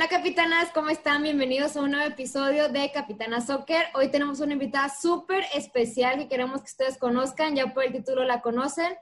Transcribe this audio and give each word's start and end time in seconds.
Hola 0.00 0.08
capitanas, 0.08 0.70
¿cómo 0.72 0.88
están? 0.88 1.22
Bienvenidos 1.24 1.76
a 1.76 1.82
un 1.82 1.90
nuevo 1.90 2.06
episodio 2.06 2.70
de 2.70 2.90
Capitana 2.90 3.42
Soccer. 3.42 3.84
Hoy 3.92 4.08
tenemos 4.08 4.40
una 4.40 4.54
invitada 4.54 4.88
súper 4.88 5.44
especial 5.54 6.16
que 6.16 6.26
queremos 6.26 6.62
que 6.62 6.68
ustedes 6.68 6.96
conozcan, 6.96 7.54
ya 7.54 7.74
por 7.74 7.84
el 7.84 7.92
título 7.92 8.24
la 8.24 8.40
conocen. 8.40 8.94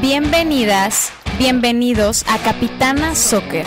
Bienvenidas, 0.00 1.12
bienvenidos 1.40 2.24
a 2.28 2.38
Capitana 2.38 3.16
Soccer. 3.16 3.66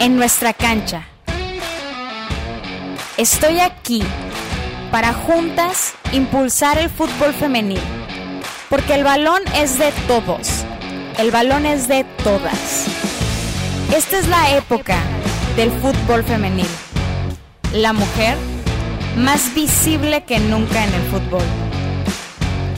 En 0.00 0.16
nuestra 0.16 0.52
cancha. 0.52 1.06
Estoy 3.16 3.60
aquí 3.60 4.02
para 4.90 5.12
juntas 5.12 5.94
impulsar 6.12 6.78
el 6.78 6.90
fútbol 6.90 7.32
femenil, 7.32 7.80
porque 8.68 8.94
el 8.94 9.04
balón 9.04 9.42
es 9.54 9.78
de 9.78 9.92
todos 10.08 10.57
el 11.18 11.32
balón 11.32 11.66
es 11.66 11.88
de 11.88 12.04
todas. 12.22 12.86
Esta 13.92 14.18
es 14.18 14.28
la 14.28 14.56
época 14.56 15.02
del 15.56 15.72
fútbol 15.72 16.22
femenil. 16.22 16.68
La 17.74 17.92
mujer 17.92 18.36
más 19.16 19.52
visible 19.52 20.24
que 20.24 20.38
nunca 20.38 20.84
en 20.84 20.94
el 20.94 21.02
fútbol. 21.10 21.42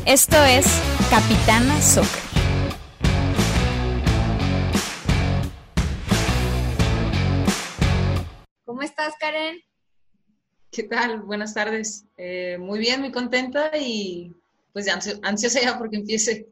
Esto 0.06 0.42
es 0.42 0.66
Capitana 1.10 1.82
Soccer. 1.82 2.23
¿Cómo 8.65 8.80
estás, 8.80 9.15
Karen? 9.20 9.60
¿Qué 10.70 10.84
tal? 10.84 11.20
Buenas 11.20 11.52
tardes. 11.52 12.07
Eh, 12.16 12.57
muy 12.59 12.79
bien, 12.79 13.01
muy 13.01 13.12
contenta 13.12 13.77
y 13.77 14.34
pues 14.73 14.87
ansiosa 14.88 15.60
ya 15.60 15.77
porque 15.77 15.96
empiece. 15.96 16.46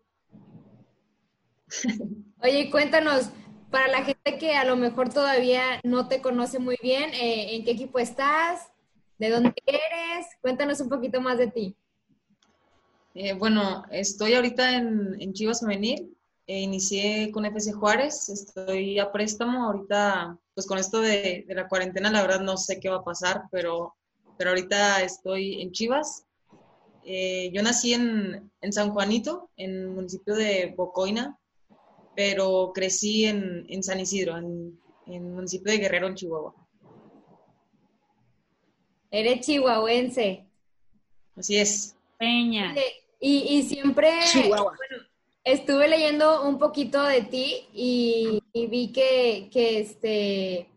Oye, 2.42 2.70
cuéntanos, 2.70 3.30
para 3.70 3.88
la 3.88 4.04
gente 4.04 4.38
que 4.38 4.54
a 4.54 4.64
lo 4.64 4.76
mejor 4.76 5.12
todavía 5.12 5.80
no 5.84 6.08
te 6.08 6.20
conoce 6.20 6.58
muy 6.58 6.76
bien, 6.82 7.10
eh, 7.14 7.54
¿en 7.54 7.64
qué 7.64 7.72
equipo 7.72 7.98
estás? 7.98 8.68
¿De 9.18 9.30
dónde 9.30 9.52
eres? 9.66 10.26
Cuéntanos 10.40 10.80
un 10.80 10.88
poquito 10.88 11.20
más 11.20 11.38
de 11.38 11.48
ti. 11.48 11.76
Eh, 13.14 13.34
bueno, 13.34 13.84
estoy 13.90 14.34
ahorita 14.34 14.76
en, 14.76 15.32
Chivas 15.32 15.60
Femenil. 15.60 16.14
Eh, 16.46 16.60
inicié 16.60 17.30
con 17.30 17.44
FC 17.44 17.72
Juárez, 17.72 18.28
estoy 18.28 18.98
a 18.98 19.12
préstamo. 19.12 19.64
Ahorita, 19.64 20.38
pues 20.54 20.66
con 20.66 20.78
esto 20.78 21.00
de, 21.00 21.44
la 21.48 21.68
cuarentena, 21.68 22.10
la 22.10 22.22
verdad 22.22 22.40
no 22.40 22.56
sé 22.56 22.80
qué 22.80 22.88
va 22.88 22.98
a 22.98 23.04
pasar, 23.04 23.44
pero, 23.50 23.94
pero 24.38 24.50
ahorita 24.50 25.02
estoy 25.02 25.60
en 25.60 25.72
Chivas. 25.72 26.24
yo 27.04 27.62
nací 27.62 27.92
en, 27.92 28.50
en 28.62 28.72
San 28.72 28.92
Juanito, 28.92 29.50
en 29.56 29.70
el 29.72 29.88
municipio 29.88 30.34
de 30.34 30.72
Bocoina, 30.76 31.38
pero 32.18 32.72
crecí 32.74 33.26
en, 33.26 33.80
San 33.80 34.00
Isidro, 34.00 34.36
en, 34.36 34.76
el 35.06 35.20
municipio 35.20 35.70
de 35.70 35.78
Guerrero, 35.78 36.08
en 36.08 36.16
Chihuahua. 36.16 36.52
Eres 39.08 39.46
chihuahuense. 39.46 40.44
Así 41.36 41.58
es. 41.58 41.96
Peña. 42.18 42.74
Y, 43.20 43.62
siempre, 43.62 44.10
Chihuahua. 44.32 44.74
Bueno, 44.76 45.04
estuve 45.44 45.86
leyendo 45.86 46.42
un 46.42 46.58
poquito 46.58 47.00
de 47.04 47.22
ti 47.22 47.68
y, 47.72 48.42
vi 48.52 48.90
que, 48.90 49.48
que, 49.52 49.78
este, 49.78 50.68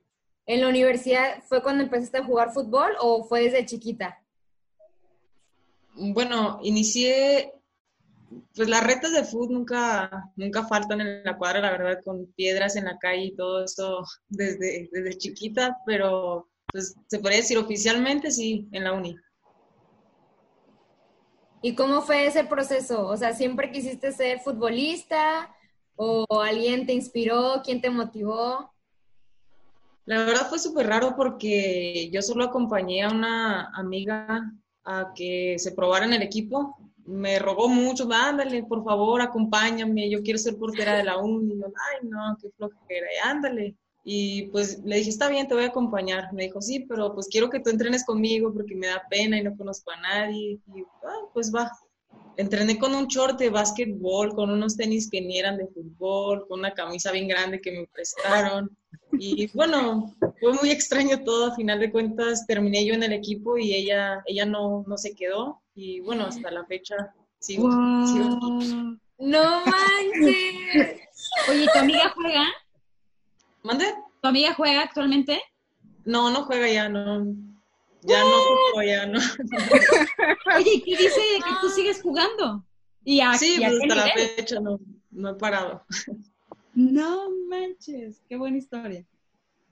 en 0.46 0.62
la 0.62 0.70
universidad 0.70 1.42
fue 1.50 1.64
cuando 1.64 1.84
empezaste 1.84 2.20
a 2.20 2.24
jugar 2.24 2.54
fútbol 2.54 2.92
o 3.00 3.24
fue 3.24 3.46
desde 3.46 3.66
chiquita. 3.66 4.24
Bueno, 5.96 6.60
inicié 6.62 7.52
pues 8.56 8.70
las 8.70 8.86
retas 8.86 9.12
de 9.14 9.24
fútbol 9.24 9.54
nunca, 9.54 10.32
nunca 10.36 10.64
faltan 10.66 11.02
en 11.02 11.24
la 11.24 11.38
cuadra, 11.38 11.62
la 11.62 11.72
verdad, 11.72 12.02
con 12.04 12.28
piedras 12.34 12.76
en 12.76 12.86
la 12.86 12.98
calle 12.98 13.26
y 13.26 13.36
todo 13.36 13.64
eso 13.64 14.04
desde, 14.30 14.90
desde 14.92 15.18
chiquita, 15.18 15.78
pero 15.86 16.50
pues 16.72 16.96
se 17.08 17.20
podría 17.20 17.40
decir 17.40 17.58
oficialmente 17.58 18.32
sí, 18.32 18.68
en 18.72 18.84
la 18.84 18.94
uni. 18.94 19.16
¿Y 21.62 21.76
cómo 21.76 22.02
fue 22.02 22.26
ese 22.26 22.44
proceso? 22.44 23.06
O 23.08 23.18
sea, 23.18 23.34
¿siempre 23.34 23.72
quisiste 23.72 24.12
ser 24.12 24.40
futbolista 24.40 25.54
o 25.96 26.26
alguien 26.42 26.86
te 26.88 26.94
inspiró? 26.94 27.62
¿Quién 27.64 27.82
te 27.82 27.90
motivó? 27.90 28.74
La 30.06 30.26
verdad 30.26 30.50
fue 30.50 30.58
súper 30.58 30.88
raro 30.88 31.16
porque 31.16 32.10
yo 32.12 32.22
solo 32.24 32.46
acompañé 32.46 33.04
a 33.04 33.10
una 33.10 33.72
amiga 33.76 34.52
a 34.84 35.14
que 35.14 35.56
se 35.60 35.74
probara 35.74 36.06
en 36.06 36.14
el 36.14 36.24
equipo 36.24 36.76
me 37.12 37.40
rogó 37.40 37.68
mucho, 37.68 38.08
ándale, 38.12 38.64
por 38.64 38.84
favor, 38.84 39.22
acompáñame, 39.22 40.10
yo 40.10 40.22
quiero 40.24 40.40
ser 40.40 40.58
portera 40.58 40.96
de 40.96 41.04
la 41.04 41.18
uni. 41.18 41.54
ay, 41.54 42.08
no, 42.08 42.38
qué 42.42 42.50
flojera, 42.58 43.08
ándale. 43.26 43.76
Y 44.04 44.48
pues 44.48 44.80
le 44.84 44.98
dije, 44.98 45.10
está 45.10 45.30
bien, 45.30 45.48
te 45.48 45.54
voy 45.54 45.66
a 45.66 45.68
acompañar. 45.68 46.34
Me 46.34 46.44
dijo, 46.44 46.62
sí, 46.62 46.86
pero 46.90 47.14
pues 47.14 47.28
quiero 47.28 47.50
que 47.50 47.60
tú 47.60 47.70
entrenes 47.70 48.04
conmigo 48.04 48.52
porque 48.52 48.76
me 48.76 48.88
da 48.88 49.04
pena 49.10 49.38
y 49.38 49.44
no 49.44 49.56
conozco 49.56 49.92
a 49.92 50.02
nadie. 50.02 50.60
Y 50.74 50.82
ah, 51.04 51.28
pues 51.34 51.54
va. 51.54 51.72
Entrené 52.38 52.80
con 52.80 52.96
un 52.96 53.06
short 53.08 53.38
de 53.38 53.50
básquetbol, 53.50 54.34
con 54.34 54.50
unos 54.50 54.76
tenis 54.76 55.10
que 55.10 55.22
ni 55.22 55.38
eran 55.38 55.58
de 55.58 55.68
fútbol, 55.68 56.48
con 56.48 56.60
una 56.60 56.74
camisa 56.74 57.12
bien 57.12 57.28
grande 57.28 57.62
que 57.62 57.72
me 57.72 57.88
prestaron. 57.88 58.76
Y 59.14 59.52
bueno, 59.54 60.14
fue 60.40 60.54
muy 60.54 60.72
extraño 60.72 61.24
todo. 61.24 61.52
A 61.52 61.56
final 61.56 61.80
de 61.80 61.92
cuentas, 61.92 62.46
terminé 62.48 62.86
yo 62.86 62.94
en 62.94 63.04
el 63.04 63.14
equipo 63.14 63.58
y 63.58 63.74
ella, 63.74 64.24
ella 64.26 64.46
no, 64.46 64.84
no 64.88 64.98
se 64.98 65.16
quedó 65.16 65.62
y 65.76 66.00
bueno, 66.02 66.26
hasta 66.26 66.52
la 66.52 66.66
fecha 66.66 67.14
sigo. 67.40 67.70
No 67.70 69.66
manches. 69.66 71.02
Oye, 71.50 71.68
¿tu 71.72 71.80
amiga 71.80 72.12
juega? 72.16 72.46
¿Mande? 73.64 73.94
¿Tu 74.22 74.28
amiga 74.28 74.54
juega 74.54 74.82
actualmente? 74.82 75.42
No, 76.06 76.32
no 76.32 76.46
juega 76.46 76.68
ya, 76.68 76.90
no. 76.90 77.26
Ya 78.04 78.24
no 78.24 78.32
juega, 78.74 78.92
ya 78.92 79.06
no. 79.06 79.20
Oye, 80.58 80.82
¿qué 80.84 80.98
dice 80.98 81.22
que 81.38 81.52
tú 81.62 81.70
sigues 81.70 82.02
jugando? 82.02 82.66
Y 83.04 83.22
sí, 83.38 83.58
pues 83.60 83.82
hasta 83.82 83.96
la 83.96 84.14
fecha 84.14 84.60
no, 84.60 84.80
no 85.12 85.30
he 85.30 85.34
parado. 85.36 85.86
No 86.90 87.30
manches, 87.48 88.22
qué 88.28 88.38
buena 88.38 88.58
historia. 88.58 89.06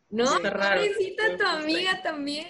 No, 0.09 0.25
pobrecita 0.25 1.37
tu 1.37 1.45
amiga 1.45 2.01
también. 2.03 2.47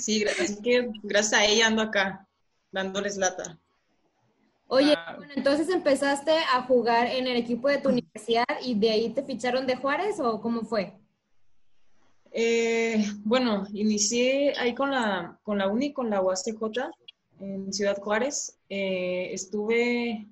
Sí, 0.00 0.24
así 0.24 0.62
que 0.62 0.90
gracias 1.02 1.40
a 1.40 1.44
ella 1.44 1.66
ando 1.66 1.82
acá, 1.82 2.26
dándoles 2.72 3.16
lata. 3.16 3.58
Oye, 4.66 4.94
ah. 4.96 5.14
bueno, 5.16 5.32
entonces 5.36 5.68
empezaste 5.68 6.32
a 6.32 6.62
jugar 6.62 7.06
en 7.06 7.26
el 7.26 7.36
equipo 7.36 7.68
de 7.68 7.78
tu 7.78 7.88
universidad 7.88 8.46
y 8.62 8.74
de 8.74 8.90
ahí 8.90 9.10
te 9.10 9.22
ficharon 9.22 9.66
de 9.66 9.76
Juárez 9.76 10.20
o 10.20 10.40
cómo 10.40 10.62
fue? 10.62 10.94
Eh, 12.30 13.04
bueno, 13.24 13.66
inicié 13.72 14.54
ahí 14.58 14.74
con 14.74 14.90
la, 14.90 15.38
con 15.42 15.58
la 15.58 15.68
uni, 15.68 15.92
con 15.92 16.10
la 16.10 16.20
UASTJ 16.20 16.60
en 17.40 17.72
Ciudad 17.72 17.98
Juárez. 17.98 18.58
Eh, 18.68 19.30
estuve, 19.32 20.28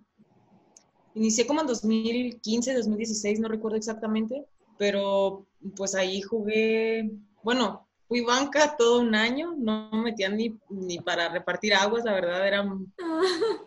inicié 1.17 1.47
como 1.47 1.63
en 1.63 1.67
2015, 1.67 2.75
2016, 2.75 3.41
no 3.41 3.49
recuerdo 3.49 3.77
exactamente, 3.77 4.45
pero 4.79 5.47
pues 5.75 5.95
ahí 5.95 6.21
jugué, 6.21 7.11
bueno, 7.43 7.89
fui 8.07 8.21
banca 8.21 8.77
todo 8.77 9.01
un 9.01 9.15
año, 9.15 9.55
no 9.57 9.91
me 9.93 10.03
metían 10.03 10.37
ni, 10.37 10.57
ni 10.69 10.99
para 10.99 11.29
repartir 11.31 11.75
aguas, 11.75 12.05
la 12.05 12.13
verdad 12.13 12.47
era 12.47 12.63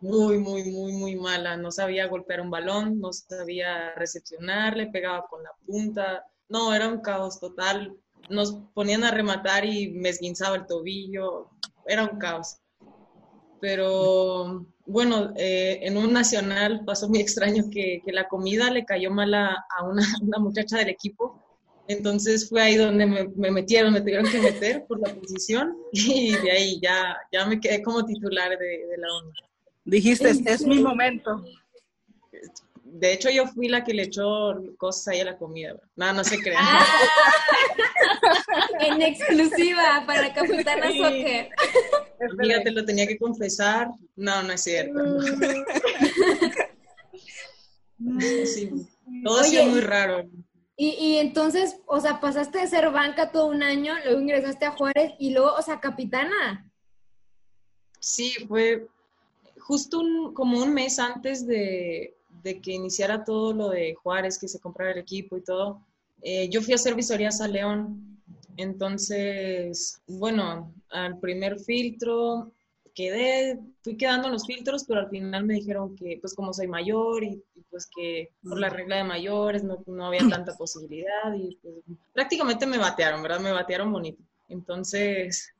muy, 0.00 0.38
muy, 0.38 0.70
muy, 0.70 0.92
muy 0.92 1.16
mala. 1.16 1.56
No 1.56 1.70
sabía 1.70 2.06
golpear 2.06 2.40
un 2.40 2.50
balón, 2.50 3.00
no 3.00 3.12
sabía 3.12 3.94
recepcionar, 3.94 4.76
le 4.76 4.86
pegaba 4.86 5.26
con 5.28 5.42
la 5.42 5.50
punta. 5.66 6.24
No, 6.48 6.74
era 6.74 6.88
un 6.88 7.00
caos 7.00 7.40
total. 7.40 7.96
Nos 8.28 8.52
ponían 8.74 9.04
a 9.04 9.10
rematar 9.10 9.64
y 9.64 9.90
me 9.92 10.08
esguinzaba 10.08 10.56
el 10.56 10.66
tobillo. 10.66 11.50
Era 11.86 12.04
un 12.04 12.18
caos. 12.18 12.58
Pero 13.60 14.66
bueno, 14.90 15.32
eh, 15.36 15.80
en 15.82 15.96
un 15.96 16.12
nacional 16.12 16.82
pasó 16.84 17.08
muy 17.08 17.20
extraño 17.20 17.64
que, 17.70 18.02
que 18.04 18.12
la 18.12 18.28
comida 18.28 18.70
le 18.70 18.84
cayó 18.84 19.10
mal 19.10 19.32
a, 19.34 19.64
una, 19.84 20.02
una 20.22 20.38
muchacha 20.38 20.78
del 20.78 20.88
equipo 20.88 21.40
entonces 21.90 22.48
fue 22.48 22.62
ahí 22.62 22.76
donde 22.76 23.04
me, 23.04 23.50
metieron, 23.50 23.92
me 23.92 24.00
tuvieron 24.00 24.30
que 24.30 24.40
meter 24.40 24.84
por 24.86 25.00
la 25.00 25.12
posición 25.12 25.76
y 25.92 26.36
de 26.36 26.50
ahí 26.52 26.80
ya, 26.80 27.16
ya 27.32 27.46
me 27.46 27.58
quedé 27.58 27.82
como 27.82 28.04
titular 28.04 28.56
de, 28.56 28.96
la 28.96 29.12
ONU. 29.14 29.32
Dijiste, 29.84 30.30
este 30.30 30.52
es 30.52 30.64
mi 30.64 30.78
momento. 30.78 31.42
De 32.92 33.12
hecho, 33.12 33.30
yo 33.30 33.46
fui 33.46 33.68
la 33.68 33.84
que 33.84 33.94
le 33.94 34.02
echó 34.04 34.54
cosas 34.76 35.08
ahí 35.08 35.20
a 35.20 35.24
la 35.24 35.38
comida. 35.38 35.74
No, 35.96 36.12
no 36.12 36.24
se 36.24 36.38
crean. 36.38 36.62
Ah, 36.64 36.84
en 38.80 39.02
exclusiva 39.02 40.02
para 40.06 40.32
Capitana 40.32 40.88
Soccer. 40.88 41.50
Amiga, 42.32 42.62
te 42.62 42.70
lo 42.72 42.84
tenía 42.84 43.06
que 43.06 43.18
confesar. 43.18 43.88
No, 44.16 44.42
no 44.42 44.52
es 44.52 44.62
cierto. 44.62 44.98
Mm. 47.98 48.20
sí, 48.46 48.70
todo 49.24 49.40
ha 49.40 49.44
sido 49.44 49.66
muy 49.66 49.80
raro. 49.80 50.28
Y, 50.82 51.18
entonces, 51.18 51.76
o 51.84 52.00
sea, 52.00 52.20
pasaste 52.20 52.58
de 52.58 52.66
ser 52.66 52.90
banca 52.90 53.30
todo 53.32 53.48
un 53.48 53.62
año, 53.62 53.92
luego 54.02 54.18
ingresaste 54.18 54.64
a 54.64 54.70
Juárez 54.70 55.12
y 55.18 55.34
luego, 55.34 55.52
o 55.52 55.60
sea, 55.60 55.78
capitana. 55.78 56.70
Sí, 57.98 58.32
fue, 58.48 58.88
justo 59.58 60.00
como 60.32 60.58
un 60.58 60.72
mes 60.72 60.98
antes 60.98 61.46
de, 61.46 62.16
que 62.42 62.72
iniciara 62.72 63.24
todo 63.24 63.52
lo 63.52 63.68
de 63.68 63.94
Juárez, 63.94 64.38
que 64.38 64.48
se 64.48 64.60
comprara 64.60 64.92
el 64.92 64.98
equipo 64.98 65.36
y 65.36 65.42
todo, 65.42 65.80
eh, 66.22 66.48
yo 66.48 66.62
fui 66.62 66.72
a 66.72 66.76
hacer 66.76 66.94
visorías 66.94 67.40
a 67.40 67.48
León. 67.48 68.20
Entonces, 68.56 70.02
bueno, 70.06 70.72
al 70.90 71.18
primer 71.18 71.58
filtro 71.60 72.52
quedé, 72.94 73.58
fui 73.82 73.96
quedando 73.96 74.26
en 74.26 74.34
los 74.34 74.46
filtros, 74.46 74.84
pero 74.84 75.00
al 75.00 75.08
final 75.08 75.44
me 75.44 75.54
dijeron 75.54 75.96
que, 75.96 76.18
pues 76.20 76.34
como 76.34 76.52
soy 76.52 76.66
mayor 76.66 77.24
y, 77.24 77.42
pues 77.70 77.88
que 77.94 78.30
por 78.42 78.58
la 78.58 78.68
regla 78.68 78.96
de 78.96 79.04
mayores 79.04 79.62
no, 79.62 79.82
no 79.86 80.06
había 80.06 80.28
tanta 80.28 80.54
posibilidad 80.58 81.32
y 81.34 81.56
pues 81.62 81.76
prácticamente 82.12 82.66
me 82.66 82.78
batearon, 82.78 83.22
¿verdad? 83.22 83.40
Me 83.40 83.52
batearon 83.52 83.92
bonito. 83.92 84.22
Entonces, 84.48 85.54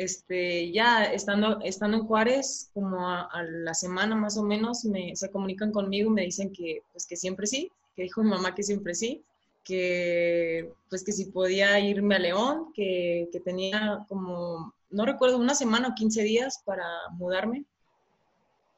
este, 0.00 0.72
ya 0.72 1.04
estando, 1.04 1.60
estando 1.62 1.98
en 1.98 2.06
Juárez, 2.06 2.70
como 2.72 3.06
a, 3.06 3.28
la 3.42 3.74
semana 3.74 4.16
más 4.16 4.38
o 4.38 4.42
menos, 4.42 4.86
me, 4.86 5.14
se 5.14 5.30
comunican 5.30 5.72
conmigo 5.72 6.10
y 6.10 6.14
me 6.14 6.22
dicen 6.22 6.52
que, 6.52 6.82
pues, 6.92 7.06
que 7.06 7.16
siempre 7.16 7.46
sí, 7.46 7.70
que 7.94 8.04
dijo 8.04 8.22
mi 8.22 8.30
mamá 8.30 8.54
que 8.54 8.62
siempre 8.62 8.94
sí, 8.94 9.22
que 9.62 10.72
pues 10.88 11.04
que 11.04 11.12
si 11.12 11.26
podía 11.26 11.78
irme 11.80 12.14
a 12.14 12.18
León, 12.18 12.72
que, 12.74 13.28
que 13.30 13.40
tenía 13.40 14.06
como, 14.08 14.72
no 14.90 15.04
recuerdo, 15.04 15.36
una 15.36 15.54
semana 15.54 15.88
o 15.88 15.94
15 15.94 16.22
días 16.22 16.62
para 16.64 16.86
mudarme. 17.18 17.64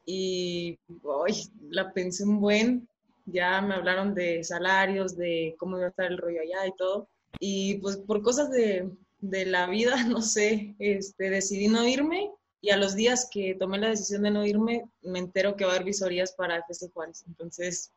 Y 0.05 0.77
hoy 1.05 1.35
la 1.71 1.93
pensé 1.93 2.25
un 2.25 2.41
buen, 2.41 2.89
ya 3.27 3.61
me 3.61 3.75
hablaron 3.77 4.13
de 4.13 4.43
salarios, 4.43 5.17
de 5.17 5.55
cómo 5.57 5.77
iba 5.77 5.87
a 5.87 5.91
estar 5.91 6.11
el 6.11 6.19
rollo 6.19 6.41
allá 6.41 6.67
y 6.67 6.73
todo. 6.77 7.07
Y 7.39 7.77
pues 7.79 7.97
por 7.99 8.23
cosas 8.23 8.51
de, 8.51 8.91
de 9.23 9.47
la 9.47 9.67
vida, 9.67 9.97
no 10.05 10.21
sé, 10.21 10.75
este, 10.79 11.31
decidí 11.31 11.69
no 11.69 11.89
irme 11.89 12.31
y 12.61 12.71
a 12.71 12.77
los 12.77 12.95
días 12.95 13.29
que 13.31 13.57
tomé 13.57 13.79
la 13.79 13.89
decisión 13.89 14.23
de 14.23 14.31
no 14.31 14.47
irme, 14.47 14.85
me 15.03 15.19
entero 15.19 15.57
que 15.57 15.65
va 15.65 15.73
a 15.73 15.75
haber 15.75 15.87
visorías 15.87 16.33
para 16.33 16.59
FC 16.59 16.91
Juárez. 16.95 17.25
Entonces, 17.27 17.91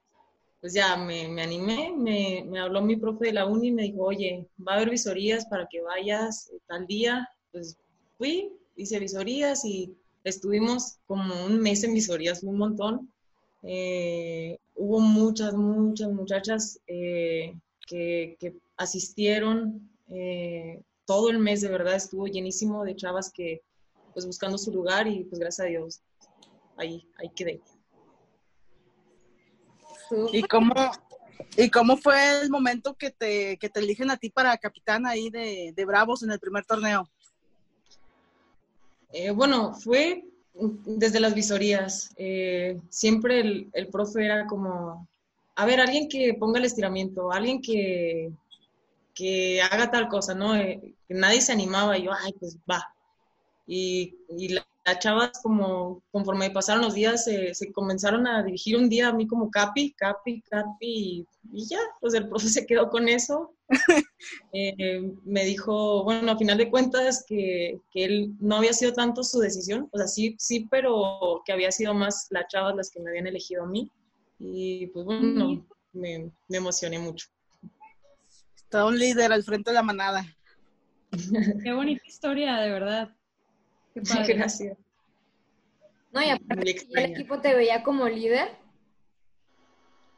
pues 0.60 0.74
ya 0.74 0.98
me, 0.98 1.28
me 1.28 1.44
animé, 1.44 1.94
me, 1.96 2.44
me, 2.48 2.60
habló 2.60 2.82
mi 2.82 2.96
profe 2.96 3.28
de 3.28 3.34
la 3.34 3.46
uni 3.46 3.68
y 3.68 3.72
me 3.72 3.84
dijo, 3.84 4.02
oye, 4.04 4.48
va 4.68 4.74
a 4.74 4.76
haber 4.78 4.90
visorías 4.90 5.46
para 5.46 5.68
que 5.68 5.82
vayas 5.82 6.52
tal 6.66 6.88
día. 6.88 7.30
Pues 7.52 7.78
fui, 8.18 8.52
hice 8.76 8.98
visorías 8.98 9.64
y 9.66 9.96
estuvimos 10.24 10.98
como 11.06 11.46
un 11.46 11.60
mes 11.60 11.84
en 11.84 11.94
visorías, 11.94 12.42
un 12.42 12.58
montón. 12.58 13.14
Eh, 13.62 14.58
hubo 14.76 15.00
muchas, 15.00 15.54
muchas 15.54 16.12
muchachas 16.12 16.80
eh, 16.88 17.54
que, 17.88 18.36
que, 18.40 18.56
asistieron. 18.78 19.88
Eh, 20.10 20.82
todo 21.06 21.30
el 21.30 21.40
mes 21.40 21.62
de 21.62 21.70
verdad 21.70 21.96
estuvo 21.96 22.28
llenísimo 22.28 22.84
de 22.84 22.96
chavas 22.96 23.32
que 23.32 23.62
pues 24.14 24.26
buscando 24.26 24.58
su 24.58 24.72
lugar 24.72 25.08
y 25.08 25.26
pues 25.26 25.40
gracias 25.40 25.66
a 25.66 25.70
Dios 25.70 26.02
ahí, 26.78 27.08
ahí 27.18 27.30
quedé. 27.36 27.62
¿Y 30.32 30.44
cómo, 30.44 30.74
¿Y 31.58 31.70
cómo 31.70 31.98
fue 31.98 32.42
el 32.42 32.50
momento 32.50 32.96
que 32.96 33.12
te, 33.12 33.58
que 33.58 33.70
te 33.70 33.80
eligen 33.80 34.10
a 34.12 34.18
ti 34.18 34.30
para 34.30 34.58
capitán 34.58 35.06
ahí 35.06 35.30
de, 35.30 35.74
de 35.76 35.86
Bravos 35.86 36.24
en 36.24 36.32
el 36.32 36.40
primer 36.40 36.66
torneo? 36.66 37.10
Eh, 39.12 39.32
bueno, 39.32 39.74
fue 39.74 40.26
desde 40.54 41.20
las 41.20 41.34
visorías. 41.34 42.14
Eh, 42.18 42.80
siempre 42.90 43.40
el, 43.40 43.70
el 43.74 43.88
profe 43.88 44.26
era 44.26 44.46
como, 44.46 45.08
a 45.56 45.66
ver, 45.66 45.80
alguien 45.80 46.08
que 46.08 46.34
ponga 46.34 46.60
el 46.60 46.66
estiramiento, 46.66 47.32
alguien 47.32 47.62
que, 47.62 48.32
que 49.16 49.62
haga 49.62 49.90
tal 49.90 50.08
cosa, 50.10 50.36
¿no? 50.36 50.56
Eh, 50.56 50.94
nadie 51.10 51.42
se 51.42 51.54
animaba 51.54 51.98
y 51.98 52.04
yo, 52.04 52.12
ay, 52.14 52.34
pues 52.34 52.58
va. 52.70 52.86
Y, 53.66 54.16
y 54.38 54.50
las 54.50 55.00
chavas, 55.00 55.32
como 55.42 56.04
conforme 56.12 56.52
pasaron 56.52 56.84
los 56.84 56.94
días, 56.94 57.26
se 57.26 57.72
comenzaron 57.74 58.28
a 58.28 58.44
dirigir 58.44 58.78
un 58.78 58.90
día 58.90 59.08
a 59.08 59.14
mí 59.14 59.26
como 59.26 59.50
Capi, 59.50 59.94
Capi, 59.94 60.42
Capi, 60.42 61.26
y, 61.52 61.66
ya, 61.68 61.80
pues 62.00 62.14
el 62.14 62.30
profe 62.30 62.48
se 62.50 62.66
quedó 62.68 62.90
con 62.90 63.10
eso. 63.10 63.54
Eh, 64.54 65.12
me 65.24 65.46
dijo, 65.46 66.04
bueno, 66.04 66.32
a 66.32 66.38
final 66.38 66.58
de 66.58 66.70
cuentas, 66.72 67.24
que, 67.28 67.80
que, 67.92 68.06
él 68.06 68.34
no 68.40 68.56
había 68.56 68.74
sido 68.74 68.94
tanto 68.94 69.24
su 69.24 69.40
decisión, 69.40 69.88
o 69.92 69.98
sea, 69.98 70.08
sí, 70.08 70.36
sí, 70.40 70.68
pero 70.72 71.44
que 71.46 71.52
había 71.52 71.72
sido 71.72 71.94
más 71.94 72.28
las 72.32 72.48
chavas 72.48 72.76
las 72.76 72.90
que 72.90 73.02
me 73.02 73.12
habían 73.12 73.28
elegido 73.28 73.64
a 73.64 73.68
mí. 73.68 73.92
Y 74.40 74.88
pues 74.88 75.06
bueno, 75.06 75.64
me, 75.94 76.32
me 76.48 76.58
emocioné 76.58 76.98
mucho 76.98 77.28
un 78.74 78.98
líder 78.98 79.32
al 79.32 79.44
frente 79.44 79.72
de 79.72 79.76
la 79.76 79.84
manada. 79.84 80.26
Qué 81.64 81.74
bonita 81.74 82.04
historia, 82.06 82.58
de 82.58 82.72
verdad. 82.72 83.16
Qué 83.94 84.02
padre. 84.02 84.34
Gracias. 84.34 84.78
No, 86.12 86.22
y 86.22 86.30
aparte, 86.30 86.76
¿el 86.92 87.06
equipo 87.12 87.40
te 87.40 87.54
veía 87.54 87.84
como 87.84 88.08
líder? 88.08 88.50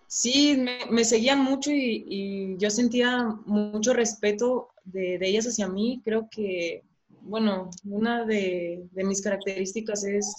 Sí, 0.08 0.58
me, 0.90 1.04
seguían 1.04 1.40
mucho 1.40 1.72
y, 1.72 2.56
yo 2.58 2.70
sentía 2.70 3.24
mucho 3.46 3.94
respeto 3.94 4.70
de, 4.86 5.20
ellas 5.22 5.48
hacia 5.48 5.68
mí. 5.68 6.02
Creo 6.06 6.30
que, 6.30 6.84
bueno, 7.22 7.70
una 7.84 8.26
de, 8.26 8.88
mis 8.94 9.22
características 9.22 10.04
es, 10.06 10.34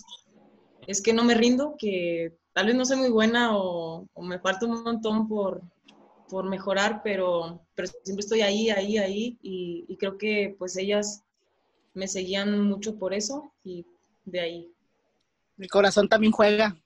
es 0.87 1.03
que 1.03 1.13
no 1.13 1.25
me 1.25 1.35
rindo, 1.35 1.75
que 1.79 2.33
tal 2.53 2.67
vez 2.67 2.77
no 2.77 2.85
soy 2.85 2.97
muy 2.97 3.11
buena 3.11 3.57
o 3.57 4.07
me 4.23 4.39
falta 4.39 4.67
un 4.67 4.83
montón 4.83 5.29
por, 5.29 5.63
por 6.29 6.49
mejorar, 6.49 7.01
pero, 7.03 7.61
pero 7.75 7.89
siempre 8.05 8.23
estoy 8.23 8.43
ahí, 8.43 8.71
ahí, 8.71 8.99
ahí 8.99 9.39
y, 9.43 9.97
creo 9.97 10.19
que 10.19 10.55
pues 10.59 10.77
ellas 10.77 11.25
me 11.95 12.07
seguían 12.07 12.63
mucho 12.63 12.97
por 12.99 13.15
eso 13.15 13.53
y 13.65 13.85
de 14.25 14.41
ahí. 14.41 14.73
Mi 15.57 15.69
corazón 15.69 16.09
también 16.09 16.33
juega. 16.33 16.77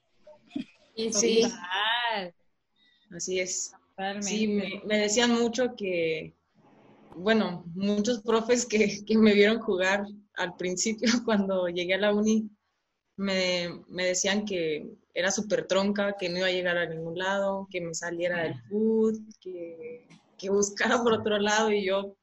Y 0.94 1.12
sí. 1.12 1.43
Así 3.11 3.41
es. 3.41 3.73
Sí, 4.21 4.49
me, 4.49 4.99
decían 4.99 5.33
mucho 5.33 5.75
que, 5.77 6.35
bueno, 7.15 7.65
muchos 7.75 8.21
profes 8.21 8.65
que, 8.65 9.05
que, 9.05 9.19
me 9.19 9.35
vieron 9.35 9.61
jugar 9.61 10.06
al 10.35 10.56
principio 10.56 11.09
cuando 11.25 11.69
llegué 11.69 11.95
a 11.95 11.99
la 11.99 12.15
uni 12.15 12.49
me, 13.23 13.83
me 13.89 14.07
decían 14.07 14.45
que 14.45 14.97
era 15.15 15.31
súper 15.31 15.67
tronca, 15.67 16.17
que 16.19 16.29
no 16.29 16.39
iba 16.39 16.49
a 16.49 16.53
llegar 16.53 16.77
a 16.77 16.87
ningún 16.87 17.17
lado, 17.17 17.69
que 17.71 17.81
me 17.81 17.95
saliera 17.95 18.43
del 18.43 18.61
food, 18.69 19.19
que, 19.41 20.07
que 20.37 20.51
buscara 20.51 21.03
por 21.03 21.15
otro 21.15 21.39
lado 21.39 21.71
y 21.71 21.87
yo 21.87 22.17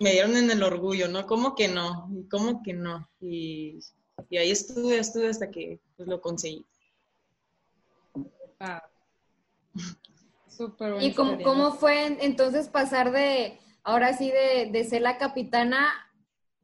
me 0.00 0.12
dieron 0.12 0.36
en 0.36 0.50
el 0.50 0.62
orgullo, 0.62 1.08
¿no? 1.08 1.26
¿Cómo 1.26 1.54
que 1.54 1.68
no? 1.68 2.10
¿Cómo 2.30 2.62
que 2.62 2.74
no? 2.74 3.08
Y, 3.20 3.78
y 4.28 4.36
ahí 4.36 4.50
estuve, 4.50 4.98
estuve 4.98 5.28
hasta 5.28 5.50
que 5.50 5.80
pues, 5.96 6.08
lo 6.08 6.20
conseguí. 6.20 6.66
Ah. 8.60 8.82
¿Y 11.00 11.12
cómo, 11.12 11.42
cómo, 11.42 11.72
fue 11.74 12.24
entonces 12.24 12.68
pasar 12.68 13.12
de, 13.12 13.58
ahora 13.84 14.16
sí, 14.16 14.30
de, 14.30 14.70
de 14.72 14.84
ser 14.84 15.02
la 15.02 15.18
capitana 15.18 16.05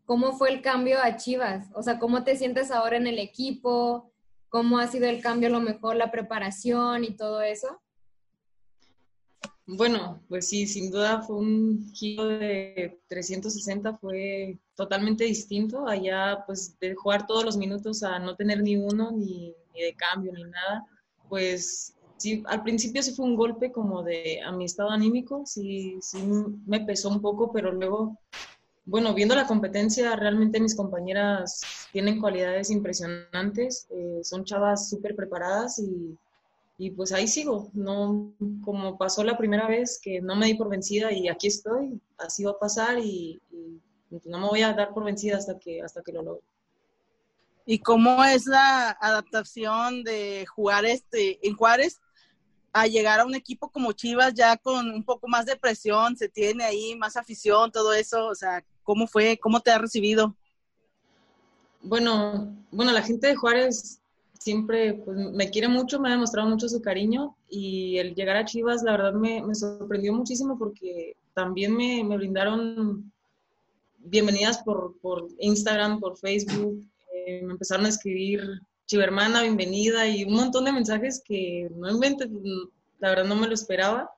¿Cómo 0.04 0.32
fue 0.32 0.52
el 0.52 0.62
cambio 0.62 0.99
a 1.00 1.16
Chivas? 1.16 1.68
O 1.75 1.82
sea, 1.82 1.99
¿cómo 1.99 2.25
te 2.25 2.37
sientes 2.37 2.71
ahora 2.71 2.97
en 2.97 3.06
el 3.06 3.18
equipo? 3.18 4.12
¿Cómo 4.49 4.78
ha 4.78 4.87
sido 4.87 5.06
el 5.06 5.23
cambio, 5.23 5.49
a 5.49 5.52
lo 5.52 5.61
mejor, 5.61 5.97
la 5.97 6.11
preparación 6.11 7.04
y 7.04 7.16
todo 7.16 7.40
eso? 7.40 7.80
Bueno, 9.64 10.21
pues 10.28 10.49
sí, 10.49 10.66
sin 10.66 10.90
duda 10.90 11.23
fue 11.23 11.37
un 11.37 11.90
giro 11.94 12.26
de 12.26 13.00
360, 13.09 13.97
fue 13.99 14.59
totalmente 14.75 15.25
distinto. 15.25 15.87
Allá, 15.87 16.42
pues, 16.47 16.78
de 16.80 16.94
jugar 16.94 17.26
todos 17.26 17.44
los 17.44 17.56
minutos 17.56 18.02
a 18.02 18.18
no 18.18 18.35
tener 18.35 18.61
ni 18.62 18.76
uno, 18.76 19.12
ni, 19.12 19.54
de 19.73 19.94
cambio, 19.94 20.32
ni 20.32 20.44
nada, 20.44 20.85
pues 21.28 21.94
sí, 22.18 22.42
al 22.47 22.62
principio 22.62 23.02
sí 23.02 23.14
fue 23.14 23.25
un 23.25 23.37
golpe 23.37 23.73
como 23.73 24.02
de 24.02 24.40
a 24.42 24.52
mi 24.52 24.66
estado 24.66 24.90
anímico, 24.90 25.47
sí, 25.47 25.97
sí 26.02 26.18
me 26.66 26.80
pesó 26.80 27.09
un 27.09 27.23
poco, 27.23 27.50
pero 27.52 27.73
luego 27.73 28.18
bueno, 28.84 29.14
viendo 29.14 29.34
la 29.34 29.46
competencia, 29.46 30.16
realmente 30.16 30.60
mis 30.60 30.74
compañeras 30.74 31.62
tienen 31.92 32.20
cualidades 32.20 32.70
impresionantes, 32.70 33.86
eh, 33.90 34.20
son 34.22 34.44
chavas 34.44 34.88
súper 34.88 35.14
preparadas 35.14 35.78
y, 35.78 36.18
y, 36.78 36.90
pues 36.90 37.12
ahí 37.12 37.28
sigo, 37.28 37.70
no 37.74 38.32
como 38.64 38.98
pasó 38.98 39.22
la 39.22 39.38
primera 39.38 39.68
vez 39.68 40.00
que 40.02 40.20
no 40.20 40.34
me 40.34 40.46
di 40.46 40.54
por 40.54 40.68
vencida 40.68 41.12
y 41.12 41.28
aquí 41.28 41.46
estoy, 41.46 42.00
así 42.18 42.42
va 42.42 42.52
a 42.52 42.58
pasar 42.58 42.98
y, 42.98 43.40
no 44.24 44.38
me 44.38 44.46
voy 44.46 44.60
a 44.60 44.74
dar 44.74 44.92
por 44.92 45.04
vencida 45.04 45.38
hasta 45.38 45.58
que, 45.58 45.80
hasta 45.80 46.02
que 46.02 46.12
lo 46.12 46.22
logre. 46.22 46.42
¿Y 47.64 47.78
cómo 47.78 48.22
es 48.24 48.46
la 48.46 48.90
adaptación 48.90 50.02
de 50.02 50.44
jugar 50.54 50.84
este 50.84 51.38
en 51.46 51.56
Juárez 51.56 51.98
a 52.72 52.86
llegar 52.86 53.20
a 53.20 53.24
un 53.24 53.34
equipo 53.34 53.70
como 53.70 53.92
Chivas 53.92 54.34
ya 54.34 54.56
con 54.56 54.90
un 54.90 55.04
poco 55.04 55.28
más 55.28 55.46
de 55.46 55.56
presión, 55.56 56.16
se 56.16 56.28
tiene 56.28 56.64
ahí 56.64 56.94
más 56.96 57.16
afición, 57.16 57.70
todo 57.70 57.92
eso, 57.92 58.26
o 58.26 58.34
sea, 58.34 58.64
¿cómo 58.82 59.06
fue? 59.06 59.38
¿Cómo 59.38 59.60
te 59.60 59.70
ha 59.70 59.78
recibido? 59.78 60.36
Bueno, 61.82 62.54
bueno, 62.70 62.92
la 62.92 63.02
gente 63.02 63.26
de 63.26 63.36
Juárez 63.36 64.00
siempre 64.38 64.94
pues, 64.94 65.16
me 65.16 65.50
quiere 65.50 65.68
mucho, 65.68 66.00
me 66.00 66.08
ha 66.08 66.12
demostrado 66.12 66.48
mucho 66.48 66.68
su 66.68 66.80
cariño 66.82 67.36
y 67.48 67.98
el 67.98 68.14
llegar 68.14 68.36
a 68.36 68.44
Chivas 68.44 68.82
la 68.82 68.92
verdad 68.92 69.14
me, 69.14 69.42
sorprendió 69.54 70.12
muchísimo 70.12 70.58
porque 70.58 71.16
también 71.34 71.76
me, 71.76 72.16
brindaron 72.16 73.12
bienvenidas 73.98 74.62
por, 74.62 74.98
por, 75.00 75.28
Instagram, 75.38 76.00
por 76.00 76.18
Facebook, 76.18 76.84
eh, 77.14 77.42
me 77.44 77.52
empezaron 77.52 77.86
a 77.86 77.88
escribir 77.88 78.42
chivermana, 78.86 79.42
bienvenida 79.42 80.08
y 80.08 80.24
un 80.24 80.34
montón 80.34 80.64
de 80.64 80.72
mensajes 80.72 81.22
que 81.24 81.70
no 81.76 81.90
inventé, 81.90 82.28
la 82.98 83.10
verdad 83.10 83.24
no 83.24 83.36
me 83.36 83.46
lo 83.46 83.54
esperaba. 83.54 84.10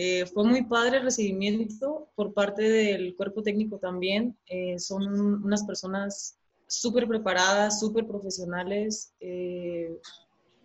Eh, 0.00 0.26
fue 0.26 0.44
muy 0.44 0.62
padre 0.62 0.98
el 0.98 1.02
recibimiento 1.02 2.06
por 2.14 2.32
parte 2.32 2.62
del 2.62 3.16
cuerpo 3.16 3.42
técnico 3.42 3.78
también. 3.78 4.36
Eh, 4.46 4.78
son 4.78 5.02
unas 5.44 5.64
personas 5.64 6.38
súper 6.68 7.08
preparadas, 7.08 7.80
súper 7.80 8.06
profesionales. 8.06 9.12
Eh, 9.18 9.98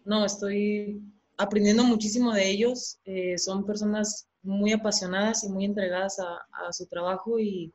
no, 0.06 0.24
estoy 0.24 1.02
aprendiendo 1.36 1.84
muchísimo 1.84 2.32
de 2.32 2.48
ellos. 2.48 3.00
son 3.38 3.66
personas 3.66 4.28
muy 4.44 4.72
apasionadas 4.72 5.44
y 5.44 5.50
muy 5.50 5.66
entregadas 5.66 6.20
a, 6.20 6.72
su 6.72 6.86
trabajo 6.86 7.40
y, 7.40 7.74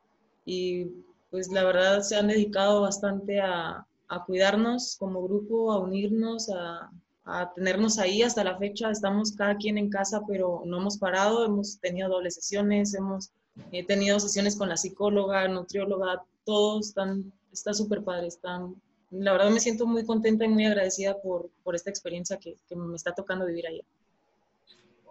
pues 1.28 1.50
la 1.50 1.64
verdad 1.64 2.02
se 2.02 2.14
han 2.14 2.28
dedicado 2.28 2.82
bastante 2.82 3.40
a, 3.40 3.84
a 4.06 4.24
cuidarnos 4.26 4.96
como 4.96 5.24
grupo, 5.24 5.72
a 5.72 5.80
unirnos, 5.80 6.50
a, 6.50 6.88
a 7.28 7.52
tenernos 7.52 7.99
ahí 7.99 8.23
hasta 8.23 8.42
la 8.42 8.56
fecha. 8.56 8.90
Estamos 8.90 9.32
cada 9.32 9.56
quien 9.56 9.76
en 9.76 9.90
casa, 9.90 10.23
pero 10.26 10.62
no 10.64 10.78
hemos 10.78 10.97
parado. 10.97 11.44
Hemos 11.44 11.78
tenido 11.78 12.08
dobles 12.08 12.37
sesiones, 12.37 12.94
hemos 12.94 13.30
eh, 13.70 13.85
tenido 13.85 14.18
sesiones 14.18 14.56
con 14.56 14.70
la 14.70 14.78
psicóloga, 14.78 15.47
nutrióloga, 15.47 16.25
todos 16.44 16.88
están, 16.88 17.30
está 17.52 17.75
súper 17.75 18.02
padre. 18.02 18.28
Están, 18.28 18.80
la 19.11 19.32
verdad 19.32 19.50
me 19.50 19.61
siento 19.61 19.87
muy 19.87 20.06
contenta 20.06 20.47
y 20.47 20.49
muy 20.49 20.64
agradecida 20.64 21.20
por, 21.20 21.50
por 21.62 21.75
esta 21.76 21.90
experiencia 21.90 22.38
que, 22.38 22.56
que, 22.66 22.75
me 22.75 22.97
está 22.97 23.14
tocando 23.14 23.44
vivir 23.44 23.66
allá. 23.66 23.85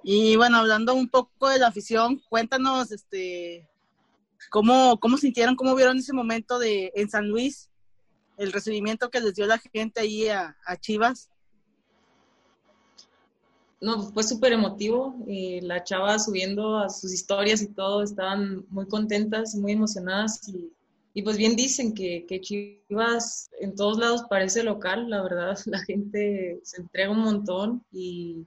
Y 0.04 0.38
bueno, 0.38 0.58
hablando 0.58 0.96
un 0.96 1.10
poco 1.10 1.50
de 1.50 1.60
la 1.60 1.68
afición, 1.68 2.20
cuéntanos 2.30 2.92
este, 2.92 3.68
cómo, 4.50 5.00
cómo 5.00 5.18
sintieron, 5.18 5.56
cómo 5.56 5.76
vieron 5.76 5.98
ese 5.98 6.14
momento 6.14 6.58
de, 6.58 6.92
en 6.96 7.10
San 7.12 7.28
Luis, 7.28 7.70
el 8.38 8.52
recibimiento 8.52 9.12
que 9.12 9.20
les 9.20 9.36
dio 9.36 9.46
la 9.46 9.60
gente 9.60 10.00
ahí 10.00 10.28
a 10.30 10.56
Chivas 10.80 11.30
no, 13.80 14.12
fue 14.12 14.24
súper 14.24 14.54
emotivo. 14.54 15.16
Eh, 15.28 15.60
la 15.64 15.84
chava 15.84 16.18
subiendo 16.20 16.78
a 16.78 16.90
sus 16.90 17.14
historias 17.14 17.62
y 17.62 17.68
todo, 17.68 18.04
estaban 18.04 18.66
muy 18.70 18.88
contentas, 18.88 19.56
muy 19.56 19.74
emocionadas. 19.74 20.48
Y, 20.50 20.72
y 21.14 21.22
pues 21.22 21.38
bien 21.38 21.56
dicen 21.56 21.94
que, 21.94 22.26
que, 22.28 22.42
Chivas 22.42 23.50
en 23.60 23.76
todos 23.76 23.98
lados 23.98 24.24
parece 24.30 24.64
local, 24.64 25.10
la 25.10 25.22
verdad. 25.22 25.58
La 25.66 25.80
gente 25.80 26.60
se 26.64 26.82
entrega 26.82 27.12
un 27.12 27.20
montón 27.20 27.84
y, 27.92 28.46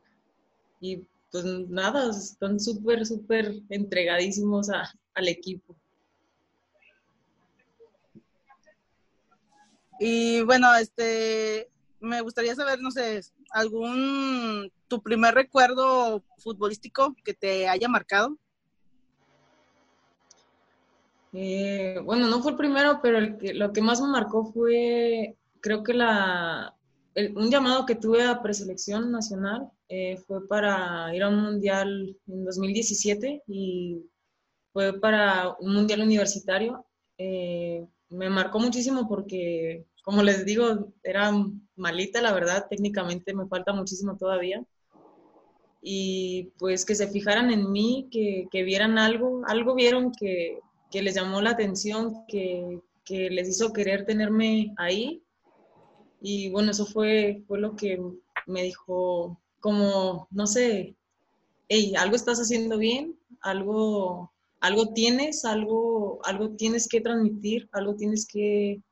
y 0.81 1.03
pues 1.31 1.45
nada, 1.45 2.11
están 2.11 2.59
súper, 2.59 3.07
súper 3.07 3.55
entregadísimos 3.69 4.71
a, 4.71 4.93
al 5.15 5.29
equipo. 5.29 5.77
Y 10.01 10.41
bueno, 10.43 10.75
este, 10.77 11.69
me 12.01 12.23
gustaría 12.23 12.55
saber, 12.55 12.81
no 12.81 12.91
sé, 12.91 13.21
algún 13.51 14.73
tu 14.91 15.01
primer 15.01 15.35
recuerdo 15.35 16.23
futbolístico 16.39 17.15
que 17.25 17.33
te 17.33 17.69
haya 17.69 17.89
marcado? 17.89 18.37
Eh, 21.33 22.01
bueno, 22.05 22.27
no 22.27 22.43
fue 22.43 22.51
el 22.53 22.59
primero, 22.59 22.99
pero 23.01 23.19
el 23.19 23.39
que, 23.39 23.55
lo 23.55 23.73
que 23.73 23.81
más 23.81 24.01
me 24.03 24.09
marcó 24.09 24.45
fue, 24.53 25.37
creo 25.61 25.85
que 25.85 25.95
la, 25.95 26.75
un 27.37 27.51
llamado 27.51 27.87
que 27.87 27.95
tuve 27.95 28.25
a 28.25 28.43
preselección 28.43 29.13
nacional 29.13 29.71
eh, 29.89 30.17
fue 30.27 30.47
para 30.49 31.15
ir 31.15 31.23
a 31.23 31.29
un 31.29 31.41
mundial 31.41 32.17
en 32.27 32.45
2017 32.45 33.45
y 33.47 34.05
fue 34.73 34.99
para 34.99 35.55
un 35.61 35.73
mundial 35.73 36.01
universitario. 36.01 36.85
Eh, 37.17 37.87
me 38.09 38.29
marcó 38.29 38.59
muchísimo 38.59 39.09
porque, 39.09 39.87
como 40.03 40.25
les 40.25 40.45
digo, 40.45 40.93
era 41.05 41.31
malita, 41.77 42.21
la 42.21 42.33
verdad, 42.33 42.67
técnicamente 42.69 43.33
me 43.35 43.47
falta 43.47 43.73
muchísimo 43.73 44.17
todavía 44.17 44.65
y 45.83 46.53
pues 46.59 46.85
que 46.85 46.95
se 46.95 47.09
fijaran 47.09 47.51
en 47.51 47.71
mí, 47.73 48.09
que, 48.11 48.49
que 48.51 48.63
vieran 48.63 48.99
algo, 48.99 49.43
algo 49.47 49.75
vieron 49.75 50.13
que, 50.13 50.59
que 50.91 51.03
les 51.03 51.15
llamó 51.15 51.41
la 51.41 51.51
atención, 51.51 52.25
que, 52.29 52.81
que, 53.05 53.31
les 53.31 53.49
hizo 53.49 53.73
querer 53.73 54.05
tenerme 54.05 54.75
ahí. 54.77 55.23
Y 56.21 56.51
bueno, 56.51 56.73
eso 56.73 56.85
fue, 56.87 57.43
fue 57.47 57.61
lo 57.61 57.77
que 57.77 58.01
me 58.47 58.63
dijo, 58.65 59.41
como, 59.61 60.29
no 60.31 60.47
sé, 60.47 60.97
hey, 61.69 61.95
algo 61.97 62.17
estás 62.17 62.39
haciendo 62.41 62.77
bien, 62.79 63.19
algo, 63.41 64.31
algo 64.61 64.93
tienes, 64.93 65.45
algo, 65.45 66.21
algo 66.25 66.51
tienes 66.57 66.89
que 66.89 67.01
transmitir, 67.01 67.69
algo 67.73 67.95
tienes 67.97 68.27
que, 68.27 68.83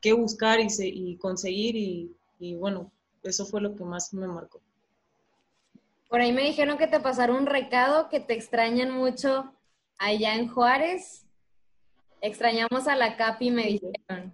que 0.00 0.14
buscar 0.14 0.60
y, 0.60 0.68
y 0.80 1.16
conseguir 1.18 1.76
y, 1.76 2.16
y 2.38 2.54
bueno, 2.54 2.90
eso 3.22 3.44
fue 3.46 3.60
lo 3.60 3.74
que 3.74 3.84
más 3.84 4.14
me 4.14 4.26
marcó. 4.26 4.60
Por 6.14 6.20
ahí 6.20 6.32
me 6.32 6.44
dijeron 6.44 6.78
que 6.78 6.86
te 6.86 7.00
pasaron 7.00 7.38
un 7.38 7.46
recado, 7.46 8.08
que 8.08 8.20
te 8.20 8.34
extrañan 8.34 8.92
mucho 8.92 9.52
allá 9.98 10.36
en 10.36 10.46
Juárez. 10.46 11.26
Extrañamos 12.20 12.86
a 12.86 12.94
la 12.94 13.16
Capi, 13.16 13.50
me 13.50 13.64
dijeron. 13.64 14.32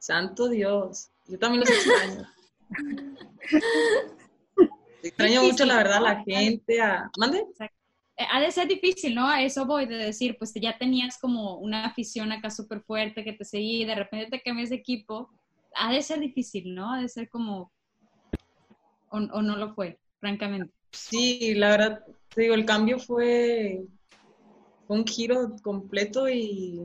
Santo 0.00 0.50
Dios, 0.50 1.08
yo 1.28 1.38
también 1.38 1.60
los 1.60 1.70
extraño. 1.70 2.28
extraño 5.02 5.44
mucho, 5.44 5.64
la 5.64 5.78
verdad, 5.78 5.96
a 5.96 6.00
la 6.00 6.24
gente. 6.24 6.82
A... 6.82 7.10
¿Mande? 7.18 7.46
Eh, 8.18 8.26
ha 8.30 8.38
de 8.38 8.52
ser 8.52 8.68
difícil, 8.68 9.14
¿no? 9.14 9.26
A 9.26 9.40
eso 9.40 9.64
voy 9.64 9.86
de 9.86 9.96
decir, 9.96 10.36
pues 10.36 10.52
ya 10.60 10.76
tenías 10.76 11.18
como 11.18 11.56
una 11.56 11.86
afición 11.86 12.32
acá 12.32 12.50
súper 12.50 12.82
fuerte 12.82 13.24
que 13.24 13.32
te 13.32 13.46
seguía 13.46 13.80
y 13.80 13.86
de 13.86 13.94
repente 13.94 14.28
te 14.28 14.42
cambias 14.42 14.68
de 14.68 14.76
equipo. 14.76 15.30
Ha 15.74 15.90
de 15.90 16.02
ser 16.02 16.20
difícil, 16.20 16.74
¿no? 16.74 16.92
Ha 16.92 17.00
de 17.00 17.08
ser 17.08 17.30
como... 17.30 17.72
o 19.08 19.40
no 19.40 19.56
lo 19.56 19.74
fue? 19.74 19.98
Francamente. 20.20 20.72
Sí, 20.92 21.54
la 21.54 21.70
verdad, 21.70 22.04
te 22.34 22.42
digo, 22.42 22.54
el 22.54 22.64
cambio 22.64 22.98
fue, 22.98 23.84
un 24.88 25.04
giro 25.04 25.56
completo 25.62 26.28
y 26.28 26.82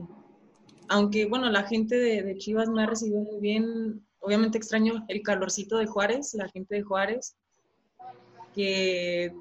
aunque, 0.88 1.26
bueno, 1.26 1.48
la 1.50 1.62
gente 1.64 1.96
de, 1.96 2.36
Chivas 2.36 2.68
me 2.68 2.82
ha 2.82 2.86
recibido 2.86 3.20
muy 3.20 3.40
bien, 3.40 4.06
obviamente 4.20 4.58
extraño 4.58 5.04
el 5.08 5.22
calorcito 5.22 5.78
de 5.78 5.86
Juárez, 5.86 6.34
la 6.34 6.48
gente 6.48 6.74
de 6.74 6.82
Juárez, 6.82 7.36
que 8.54 9.34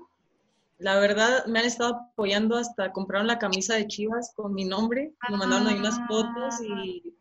la 0.78 1.00
verdad 1.00 1.46
me 1.48 1.60
han 1.60 1.66
estado 1.66 1.96
apoyando 1.96 2.56
hasta 2.56 2.92
compraron 2.92 3.28
la 3.28 3.40
camisa 3.40 3.76
de 3.76 3.88
Chivas 3.88 4.32
con 4.36 4.54
mi 4.54 4.66
nombre, 4.66 5.14
me 5.30 5.38
mandaron 5.38 5.68
ahí 5.68 5.76
unas 5.76 6.00
fotos 6.08 6.62
y, 6.62 7.14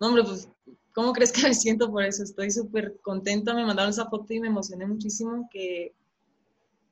no, 0.00 0.14
pues, 0.14 0.48
¿cómo 0.92 1.12
crees 1.12 1.32
que 1.32 1.42
me 1.42 1.54
siento 1.54 1.90
por 1.90 2.04
eso? 2.04 2.22
Estoy 2.22 2.50
súper 2.50 2.98
contenta, 3.02 3.54
me 3.54 3.64
mandaron 3.64 3.90
esa 3.90 4.08
foto 4.08 4.32
y 4.32 4.40
me 4.40 4.48
emocioné 4.48 4.86
muchísimo 4.86 5.48
que 5.52 5.94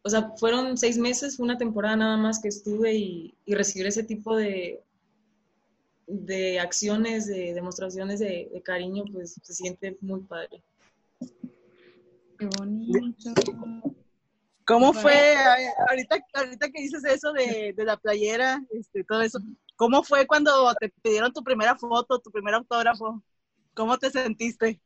o 0.08 0.10
sea, 0.10 0.32
fueron 0.38 0.78
seis 0.78 0.96
meses, 0.96 1.38
una 1.38 1.58
temporada 1.58 1.96
nada 1.96 2.16
más 2.16 2.40
que 2.40 2.48
estuve 2.48 2.94
y, 2.94 3.34
recibir 3.46 3.86
ese 3.86 4.02
tipo 4.02 4.36
de, 4.36 4.82
de 6.06 6.60
acciones, 6.60 7.26
de 7.26 7.52
demostraciones 7.52 8.18
de, 8.18 8.62
cariño, 8.64 9.04
pues 9.12 9.38
se 9.42 9.52
siente 9.52 9.98
muy 10.00 10.20
padre. 10.20 10.62
Qué 12.38 12.46
bonito. 12.58 13.12
¿Cómo 14.66 14.94
fue, 14.94 15.34
ahorita, 15.90 16.16
ahorita 16.34 16.70
que 16.70 16.82
dices 16.82 17.04
eso 17.04 17.32
de, 17.32 17.74
de, 17.76 17.84
la 17.84 17.96
playera, 17.96 18.62
este, 18.70 19.02
todo 19.04 19.22
eso, 19.22 19.38
cómo 19.76 20.02
fue 20.02 20.26
cuando 20.26 20.74
te 20.80 20.90
pidieron 21.02 21.32
tu 21.32 21.42
primera 21.42 21.76
foto, 21.76 22.18
tu 22.18 22.30
primer 22.30 22.54
autógrafo? 22.54 23.22
¿Cómo 23.78 23.96
te 23.96 24.10
sentiste? 24.10 24.80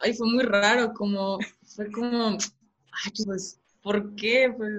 Ay, 0.00 0.12
fue 0.12 0.26
muy 0.26 0.42
raro, 0.42 0.92
como, 0.92 1.38
fue 1.76 1.88
como, 1.92 2.30
ay, 2.30 3.12
pues, 3.24 3.60
¿por 3.80 4.16
qué? 4.16 4.52
Pues, 4.56 4.72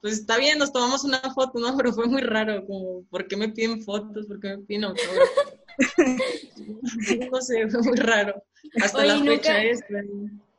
pues, 0.00 0.14
está 0.14 0.38
bien, 0.38 0.58
nos 0.58 0.72
tomamos 0.72 1.04
una 1.04 1.20
foto, 1.20 1.60
¿no? 1.60 1.76
Pero 1.76 1.92
fue 1.92 2.08
muy 2.08 2.20
raro, 2.20 2.66
como, 2.66 3.04
¿por 3.04 3.28
qué 3.28 3.36
me 3.36 3.50
piden 3.50 3.80
fotos? 3.84 4.26
¿Por 4.26 4.40
qué 4.40 4.56
me 4.56 4.64
piden 4.64 4.86
autógrafos? 4.86 5.54
no 7.30 7.40
sé, 7.42 7.68
fue 7.68 7.82
muy 7.82 7.98
raro. 7.98 8.42
Hasta 8.82 9.04
la 9.04 9.20
fecha 9.20 9.62
es. 9.62 9.80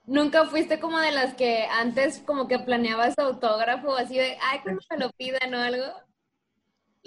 ¿Nunca 0.05 0.45
fuiste 0.45 0.79
como 0.79 0.99
de 0.99 1.11
las 1.11 1.33
que 1.33 1.65
antes 1.65 2.23
como 2.25 2.47
que 2.47 2.59
planeabas 2.59 3.19
autógrafo, 3.19 3.93
así 3.93 4.15
de, 4.15 4.37
ay, 4.41 4.59
cuando 4.63 4.81
me 4.89 4.97
lo 4.99 5.11
pidan 5.17 5.53
o 5.53 5.57
algo? 5.57 6.08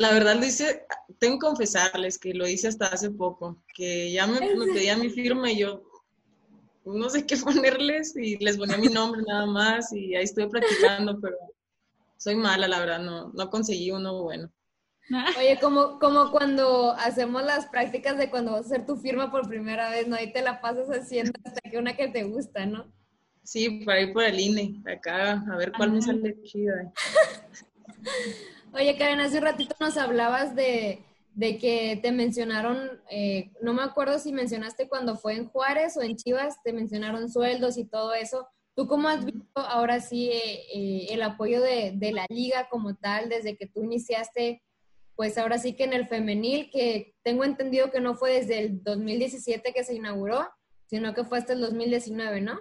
La 0.03 0.11
verdad 0.11 0.35
lo 0.35 0.45
hice, 0.45 0.85
tengo 1.21 1.39
que 1.39 1.47
confesarles 1.47 2.19
que 2.19 2.35
lo 2.35 2.49
hice 2.49 2.67
hasta 2.67 2.87
hace 2.87 3.09
poco, 3.09 3.63
que 3.73 4.11
ya 4.11 4.27
me, 4.27 4.41
me 4.41 4.67
pedía 4.67 4.97
mi 4.97 5.11
firma 5.11 5.49
y 5.49 5.61
yo, 5.61 5.85
no 6.85 7.09
sé 7.09 7.25
qué 7.25 7.37
ponerles 7.45 8.17
y 8.17 8.37
les 8.39 8.59
ponía 8.59 8.79
mi 8.79 8.89
nombre 8.89 9.23
nada 9.25 9.47
más 9.47 9.93
y 9.93 10.17
ahí 10.17 10.25
estoy 10.25 10.49
practicando, 10.49 11.21
pero 11.21 11.37
soy 12.17 12.35
mala, 12.35 12.67
la 12.67 12.81
verdad, 12.81 12.99
no, 12.99 13.31
no 13.33 13.49
conseguí 13.49 13.93
uno 13.93 14.21
bueno. 14.25 14.51
Oye, 15.39 15.61
como, 15.61 16.01
como 16.01 16.33
cuando 16.33 16.91
hacemos 16.95 17.45
las 17.45 17.67
prácticas 17.67 18.19
de 18.19 18.29
cuando 18.29 18.51
vas 18.51 18.63
a 18.63 18.75
hacer 18.75 18.85
tu 18.85 18.97
firma 18.97 19.31
por 19.31 19.47
primera 19.47 19.89
vez, 19.91 20.09
¿no? 20.09 20.17
Ahí 20.17 20.33
te 20.33 20.43
la 20.43 20.61
pasas 20.61 20.89
haciendo 20.89 21.31
hasta 21.45 21.61
que 21.71 21.79
una 21.79 21.95
que 21.95 22.09
te 22.09 22.25
gusta, 22.25 22.67
¿no? 22.67 22.93
Sí, 23.45 23.85
para 23.85 24.01
ir 24.01 24.13
por 24.13 24.25
el 24.25 24.41
INE, 24.41 24.83
acá, 24.93 25.45
a 25.49 25.57
ver 25.57 25.71
cuál 25.71 25.93
me 25.93 26.03
sale 26.03 26.43
chida. 26.43 26.93
Oye, 28.75 28.97
Karen, 28.97 29.21
hace 29.21 29.37
un 29.37 29.45
ratito 29.45 29.75
nos 29.81 29.99
hablabas 29.99 30.57
de, 30.57 31.05
de 31.35 31.59
que 31.59 31.99
te 32.01 32.11
mencionaron, 32.11 33.03
eh, 33.11 33.51
no 33.61 33.75
me 33.75 33.83
acuerdo 33.83 34.19
si 34.19 34.33
mencionaste 34.33 34.89
cuando 34.89 35.17
fue 35.17 35.35
en 35.35 35.47
Juárez 35.49 35.99
o 35.99 36.03
en 36.03 36.17
Chivas, 36.17 36.57
te 36.65 36.73
mencionaron 36.73 37.31
sueldos 37.31 37.77
y 37.77 37.85
todo 37.85 38.15
eso. 38.15 38.49
¿Tú 38.75 38.87
cómo 38.87 39.09
has 39.09 39.27
visto 39.27 39.61
ahora 39.61 40.01
sí 40.01 40.31
eh, 40.31 40.63
eh, 40.75 41.07
el 41.11 41.23
apoyo 41.23 41.61
de, 41.61 41.93
de, 41.97 42.13
la 42.13 42.25
liga 42.31 42.69
como 42.71 42.95
tal 42.95 43.29
desde 43.29 43.59
que 43.59 43.67
tú 43.67 43.83
iniciaste, 43.83 44.63
pues 45.17 45.37
ahora 45.37 45.59
sí 45.59 45.75
que 45.75 45.85
en 45.85 45.93
el 45.93 46.09
femenil, 46.09 46.71
que 46.71 47.15
tengo 47.23 47.45
entendido 47.45 47.91
que 47.91 48.01
no 48.01 48.15
fue 48.15 48.33
desde 48.33 48.59
el 48.59 48.83
2017 48.83 49.75
que 49.75 49.85
se 49.85 49.95
inauguró, 49.95 50.49
sino 50.87 51.13
que 51.13 51.25
fue 51.25 51.37
hasta 51.37 51.53
el 51.53 51.61
2019, 51.61 52.41
¿no? 52.41 52.59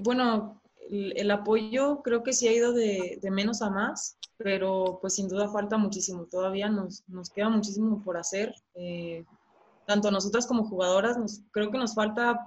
bueno, 0.00 0.60
el, 0.90 1.30
apoyo 1.30 2.02
creo 2.02 2.22
que 2.22 2.32
sí 2.32 2.48
ha 2.48 2.52
ido 2.52 2.72
de, 2.72 3.18
menos 3.30 3.62
a 3.62 3.70
más, 3.70 4.18
pero 4.36 4.98
pues 5.00 5.14
sin 5.14 5.28
duda 5.28 5.48
falta 5.48 5.76
muchísimo. 5.76 6.26
Todavía 6.26 6.68
nos, 6.68 7.02
nos 7.08 7.30
queda 7.30 7.48
muchísimo 7.48 8.02
por 8.02 8.16
hacer. 8.16 8.54
Eh, 8.74 9.24
tanto 9.86 10.10
nosotras 10.10 10.46
como 10.46 10.64
jugadoras, 10.64 11.18
nos, 11.18 11.42
creo 11.50 11.70
que 11.70 11.78
nos 11.78 11.94
falta 11.94 12.42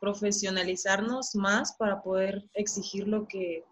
profesionalizarnos 0.00 1.34
más 1.34 1.74
para 1.76 2.02
poder 2.02 2.48
exigir 2.54 3.06
lo 3.06 3.26
que, 3.26 3.64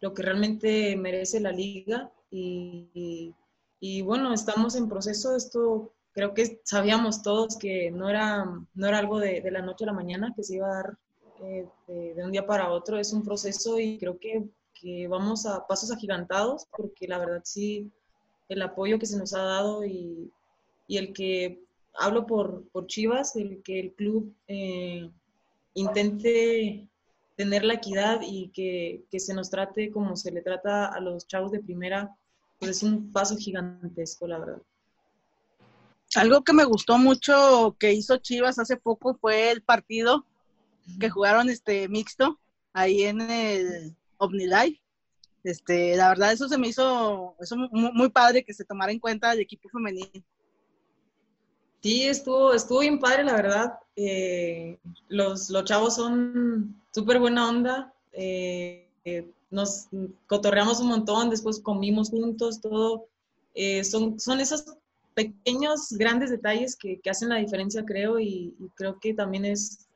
lo 0.00 0.14
que 0.14 0.22
realmente 0.22 0.96
merece 0.96 1.40
la 1.40 1.52
liga. 1.52 2.10
Y, 2.30 3.34
y, 3.80 4.02
bueno, 4.02 4.32
estamos 4.32 4.76
en 4.76 4.88
proceso. 4.88 5.34
Esto 5.34 5.92
creo 6.12 6.34
que 6.34 6.60
sabíamos 6.64 7.22
todos 7.22 7.56
que 7.56 7.90
no 7.90 8.08
era, 8.08 8.44
no 8.74 8.86
era 8.86 8.98
algo 8.98 9.18
de, 9.18 9.40
de 9.40 9.50
la 9.50 9.62
noche 9.62 9.84
a 9.84 9.88
la 9.88 9.92
mañana, 9.92 10.32
que 10.34 10.44
se 10.44 10.56
iba 10.56 10.68
a 10.68 10.74
dar 10.74 10.98
eh, 11.42 11.66
de, 11.86 12.24
un 12.24 12.32
día 12.32 12.46
para 12.46 12.70
otro. 12.70 12.98
Es 12.98 13.12
un 13.12 13.24
proceso 13.24 13.78
y 13.78 13.98
creo 13.98 14.18
que, 14.18 14.44
que, 14.74 15.08
vamos 15.08 15.46
a 15.46 15.66
pasos 15.66 15.90
agigantados 15.90 16.66
porque 16.76 17.06
la 17.08 17.18
verdad 17.18 17.42
sí, 17.44 17.90
el 18.48 18.62
apoyo 18.62 18.98
que 18.98 19.06
se 19.06 19.18
nos 19.18 19.34
ha 19.34 19.42
dado 19.42 19.84
y, 19.84 20.30
y 20.86 20.98
el 20.98 21.12
que 21.12 21.62
hablo 21.94 22.26
por, 22.26 22.64
por, 22.70 22.86
Chivas, 22.86 23.36
el 23.36 23.62
que 23.62 23.80
el 23.80 23.92
club 23.92 24.34
eh, 24.48 25.10
intente 25.74 26.86
tener 27.36 27.64
la 27.64 27.74
equidad 27.74 28.20
y 28.22 28.48
que, 28.48 29.04
que, 29.10 29.20
se 29.20 29.34
nos 29.34 29.50
trate 29.50 29.90
como 29.90 30.16
se 30.16 30.30
le 30.30 30.42
trata 30.42 30.86
a 30.86 31.00
los 31.00 31.26
chavos 31.26 31.52
de 31.52 31.60
primera, 31.60 32.14
pues 32.58 32.72
es 32.72 32.82
un 32.82 33.12
paso 33.12 33.36
gigantesco, 33.36 34.26
la 34.26 34.38
verdad. 34.38 34.62
Algo 36.16 36.42
que 36.42 36.52
me 36.52 36.64
gustó 36.64 36.98
mucho 36.98 37.76
que 37.78 37.92
hizo 37.92 38.16
Chivas 38.18 38.58
hace 38.58 38.76
poco 38.76 39.14
fue 39.14 39.52
el 39.52 39.62
partido 39.62 40.26
que 40.98 41.10
jugaron 41.10 41.48
este 41.48 41.88
mixto 41.88 42.38
ahí 42.72 43.04
en 43.04 43.20
el 43.20 43.96
OmniLife. 44.18 44.80
Este, 45.42 45.96
la 45.96 46.08
verdad, 46.08 46.32
eso 46.32 46.48
se 46.48 46.58
me 46.58 46.68
hizo 46.68 47.34
eso 47.40 47.56
muy, 47.56 48.10
padre 48.10 48.44
que 48.44 48.52
se 48.52 48.64
tomara 48.64 48.92
en 48.92 48.98
cuenta 48.98 49.32
el 49.32 49.40
equipo 49.40 49.68
femenino. 49.68 50.22
Sí, 51.82 52.02
estuvo, 52.02 52.52
estuvo 52.52 52.80
bien 52.80 52.98
padre, 52.98 53.24
la 53.24 53.34
verdad. 53.34 53.78
Eh, 53.96 54.78
los, 55.08 55.48
los 55.48 55.64
chavos 55.64 55.96
son 55.96 56.80
súper 56.90 57.18
buena 57.18 57.48
onda. 57.48 57.94
Eh, 58.12 58.86
eh, 59.04 59.30
nos 59.50 59.88
cotorreamos 60.26 60.80
un 60.80 60.88
montón, 60.88 61.30
después 61.30 61.58
comimos 61.58 62.10
juntos, 62.10 62.60
todo. 62.60 63.06
son, 63.82 64.20
son 64.20 64.40
esos 64.40 64.64
pequeños, 65.14 65.92
grandes 65.92 66.30
detalles 66.30 66.76
que, 66.76 67.00
que 67.00 67.10
hacen 67.10 67.30
la 67.30 67.36
diferencia, 67.36 67.84
creo, 67.84 68.18
y, 68.20 68.54
creo 68.74 68.98
que 68.98 69.14
también 69.14 69.44
es, 69.44 69.88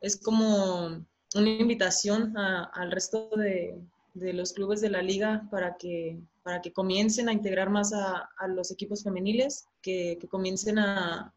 es 0.00 0.20
como 0.20 1.04
una 1.34 1.50
invitación 1.50 2.36
al 2.36 2.90
resto 2.90 3.30
de, 3.36 3.80
los 4.14 4.52
clubes 4.52 4.80
de 4.80 4.90
la 4.90 5.02
liga 5.02 5.46
para 5.50 5.76
que, 5.76 6.18
para 6.42 6.60
que 6.60 6.72
comiencen 6.72 7.28
a 7.28 7.32
integrar 7.32 7.70
más 7.70 7.92
a, 7.92 8.28
los 8.48 8.70
equipos 8.70 9.02
femeniles, 9.02 9.66
que, 9.82 10.18
comiencen 10.30 10.78
a, 10.78 11.32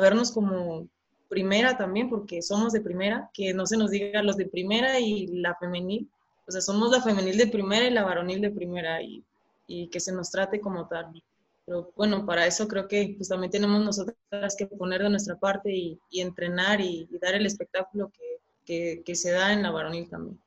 vernos 0.00 0.32
como 0.32 0.88
primera 1.28 1.76
también, 1.76 2.08
porque 2.08 2.42
somos 2.42 2.72
de 2.72 2.80
primera, 2.80 3.30
que 3.34 3.52
no 3.52 3.66
se 3.66 3.76
nos 3.76 3.90
diga 3.90 4.22
los 4.22 4.36
de 4.36 4.46
primera 4.46 4.98
y 4.98 5.26
la 5.26 5.54
femenil, 5.56 6.08
o 6.46 6.50
sea, 6.50 6.62
somos 6.62 6.90
la 6.90 7.02
femenil 7.02 7.36
de 7.36 7.46
primera 7.46 7.86
y 7.86 7.90
la 7.90 8.04
varonil 8.04 8.40
de 8.40 8.50
primera 8.50 9.02
y, 9.02 9.22
y 9.66 9.88
que 9.88 10.00
se 10.00 10.12
nos 10.12 10.30
trate 10.30 10.60
como 10.60 10.88
tal. 10.88 11.22
Pero 11.68 11.92
bueno, 11.94 12.24
para 12.24 12.46
eso 12.46 12.66
creo 12.66 12.88
que 12.88 13.12
pues 13.14 13.28
también 13.28 13.50
tenemos 13.50 13.84
nosotras 13.84 14.56
que 14.56 14.66
poner 14.66 15.02
de 15.02 15.10
nuestra 15.10 15.36
parte 15.38 15.70
y, 15.70 16.00
entrenar 16.12 16.80
y, 16.80 17.06
dar 17.20 17.34
el 17.34 17.44
espectáculo 17.44 18.10
que, 18.64 19.02
que, 19.04 19.14
se 19.14 19.32
da 19.32 19.52
en 19.52 19.62
la 19.62 19.70
varonil 19.70 20.08
también. 20.08 20.40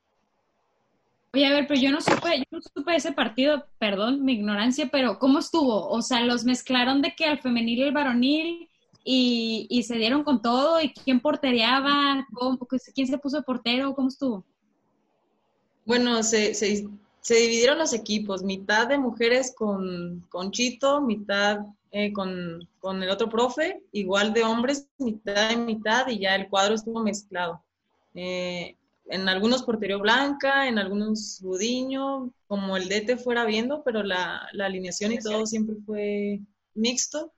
Oye, 1.34 1.46
a 1.46 1.52
ver, 1.52 1.68
pero 1.68 1.80
yo 1.80 1.92
no 1.92 2.02
supe, 2.02 2.40
yo 2.40 2.44
no 2.50 2.60
supe 2.60 2.96
ese 2.96 3.12
partido, 3.12 3.68
perdón 3.78 4.26
mi 4.26 4.34
ignorancia, 4.34 4.90
pero 4.92 5.20
¿cómo 5.20 5.38
estuvo? 5.38 5.90
O 5.90 6.02
sea, 6.02 6.26
los 6.26 6.44
mezclaron 6.44 7.04
de 7.04 7.14
que 7.14 7.26
al 7.26 7.40
femenil 7.40 7.78
y 7.78 7.84
el 7.84 7.94
varonil 7.94 8.70
y, 9.04 9.68
y 9.70 9.84
se 9.84 9.98
dieron 9.98 10.24
con 10.24 10.42
todo 10.42 10.82
y 10.82 10.92
quién 10.92 11.20
portereaba, 11.20 12.28
quién 12.96 13.08
se 13.08 13.18
puso 13.20 13.38
de 13.38 13.44
portero, 13.44 13.94
¿cómo 13.94 14.08
estuvo? 14.08 14.44
Bueno, 15.86 16.24
se, 16.24 16.56
se, 16.56 16.88
se 17.22 17.36
dividieron 17.36 17.78
los 17.78 17.94
equipos, 17.94 18.44
mitad 18.44 18.88
de 18.88 18.98
mujeres 18.98 19.54
con, 19.56 20.26
con 20.30 20.52
Chito, 20.52 21.02
mitad 21.02 21.60
eh, 21.92 22.12
con, 22.12 22.68
con, 22.80 23.04
el 23.04 23.10
otro 23.10 23.30
profe, 23.30 23.84
igual 23.92 24.34
de 24.34 24.44
hombres, 24.44 24.88
mitad 24.98 25.52
y 25.52 25.58
mitad, 25.58 26.08
y 26.08 26.20
ya 26.20 26.36
el 26.36 26.50
cuadro 26.50 26.76
estuvo 26.76 27.02
mezclado. 27.02 27.64
Eh, 28.16 28.76
en 29.06 29.30
algunos 29.30 29.64
portería 29.64 29.98
blanca, 29.98 30.68
en 30.68 30.80
algunos 30.80 31.40
budiño, 31.42 32.34
como 32.48 32.76
el 32.78 32.90
DT 32.90 33.18
fuera 33.18 33.46
viendo, 33.46 33.84
pero 33.84 34.04
la, 34.04 34.48
la 34.54 34.66
alineación 34.66 35.12
y 35.12 35.20
todo 35.20 35.46
siempre 35.46 35.76
fue 35.86 36.40
mixto. 36.74 37.32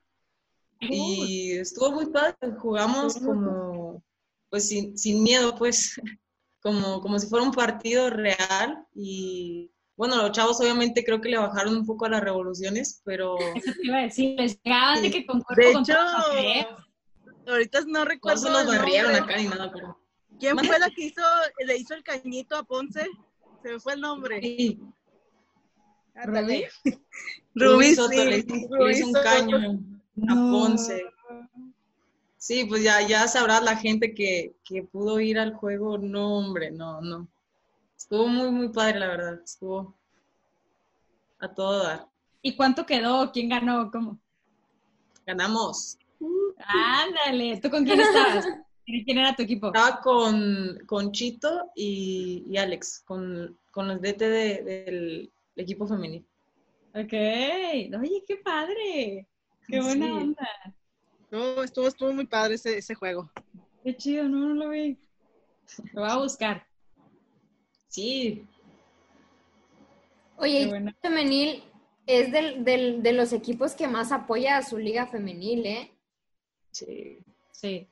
Y 0.79 1.53
estuvo 1.53 1.91
muy 1.91 2.07
padre, 2.07 2.35
jugamos 2.59 3.15
como, 3.17 4.03
pues 4.49 4.67
sin, 4.67 4.97
sin 4.97 5.23
miedo, 5.23 5.55
pues, 5.55 5.99
como, 6.61 7.01
como 7.01 7.19
si 7.19 7.27
fuera 7.27 7.45
un 7.45 7.51
partido 7.53 8.09
real 8.09 8.85
y 8.93 9.72
bueno, 9.95 10.17
los 10.17 10.31
chavos 10.31 10.59
obviamente 10.59 11.03
creo 11.03 11.21
que 11.21 11.29
le 11.29 11.37
bajaron 11.37 11.77
un 11.77 11.85
poco 11.85 12.05
a 12.05 12.09
las 12.09 12.21
revoluciones, 12.21 13.01
pero... 13.05 13.37
Eso 13.55 13.71
te 13.73 13.87
iba 13.87 13.97
a 13.97 14.01
decir, 14.03 14.39
les 14.39 14.61
llegaban 14.61 15.01
de 15.01 15.11
que 15.11 15.25
con 15.25 15.41
cuerpo 15.41 15.61
De 15.61 15.71
hecho, 15.71 15.93
ahorita 17.47 17.81
no 17.87 18.05
recuerdo 18.05 18.49
No 18.49 18.59
se 18.59 18.77
barrieron 18.77 19.15
acá 19.15 19.37
ni 19.37 19.45
nada, 19.45 19.71
pero... 19.71 19.99
¿Quién 20.39 20.57
fue 20.57 20.79
la 20.79 20.89
que 20.89 21.05
hizo, 21.05 21.21
le 21.65 21.77
hizo 21.77 21.93
el 21.93 22.03
cañito 22.03 22.55
a 22.55 22.63
Ponce? 22.63 23.07
Se 23.61 23.71
me 23.71 23.79
fue 23.79 23.93
el 23.93 24.01
nombre. 24.01 24.41
Sí. 24.41 24.79
¿Rubí? 26.25 26.65
Rubí 27.55 27.95
Soto 27.95 28.25
le, 28.25 28.37
hizo 28.39 29.07
un 29.07 29.13
caño 29.13 29.79
a 30.27 30.35
Ponce. 30.35 31.03
Sí, 32.37 32.65
pues 32.65 32.83
ya, 32.83 33.01
ya 33.07 33.27
sabrás 33.27 33.63
la 33.63 33.77
gente 33.77 34.13
que, 34.13 34.55
que 34.65 34.83
pudo 34.83 35.19
ir 35.19 35.39
al 35.39 35.53
juego. 35.53 35.97
No, 35.97 36.39
hombre, 36.39 36.71
no, 36.71 36.99
no. 36.99 37.29
Estuvo 38.03 38.27
muy, 38.27 38.51
muy 38.51 38.67
padre, 38.67 38.99
la 38.99 39.07
verdad. 39.07 39.41
Estuvo 39.41 39.95
a 41.39 41.47
todo 41.53 41.83
dar. 41.83 42.05
¿Y 42.41 42.53
cuánto 42.53 42.85
quedó? 42.85 43.31
¿Quién 43.31 43.47
ganó? 43.47 43.89
¿Cómo? 43.89 44.19
Ganamos. 45.25 45.97
Ándale, 46.57 47.61
¿tú 47.61 47.69
con 47.69 47.85
quién 47.85 48.01
estabas? 48.01 48.45
¿Quién 48.85 49.17
era 49.17 49.33
tu 49.33 49.43
equipo? 49.43 49.67
Estaba 49.67 50.01
con, 50.01 50.79
con 50.85 51.13
Chito 51.13 51.71
y, 51.77 52.57
Alex, 52.57 53.03
con, 53.05 53.57
con 53.71 53.87
los 53.87 54.01
DT 54.01 54.19
del 54.19 55.31
equipo 55.55 55.87
femenino. 55.87 56.25
Ok, 56.93 57.13
oye, 57.13 58.23
qué 58.27 58.35
padre, 58.43 59.29
qué 59.69 59.79
buena 59.79 60.13
onda. 60.13 60.49
No, 61.31 61.63
estuvo, 61.63 61.87
estuvo 61.87 62.11
muy 62.11 62.27
padre 62.27 62.55
ese, 62.55 62.79
ese 62.79 62.95
juego. 62.95 63.31
Qué 63.81 63.95
chido, 63.95 64.27
no, 64.27 64.49
no 64.49 64.55
lo 64.55 64.69
vi. 64.71 64.99
Lo 65.93 66.01
voy 66.01 66.11
a 66.11 66.17
buscar. 66.17 66.72
Sí. 67.93 68.43
Oye, 70.37 70.63
el 70.63 70.95
femenil 70.99 71.63
es 72.07 72.31
del, 72.31 72.65
del, 72.65 73.03
de 73.03 73.13
los 73.13 73.33
equipos 73.33 73.75
que 73.75 73.87
más 73.87 74.11
apoya 74.11 74.57
a 74.57 74.63
su 74.63 74.79
liga 74.79 75.05
femenil, 75.05 75.63
¿eh? 75.67 75.91
Sí. 76.71 77.19
Sí. 77.51 77.87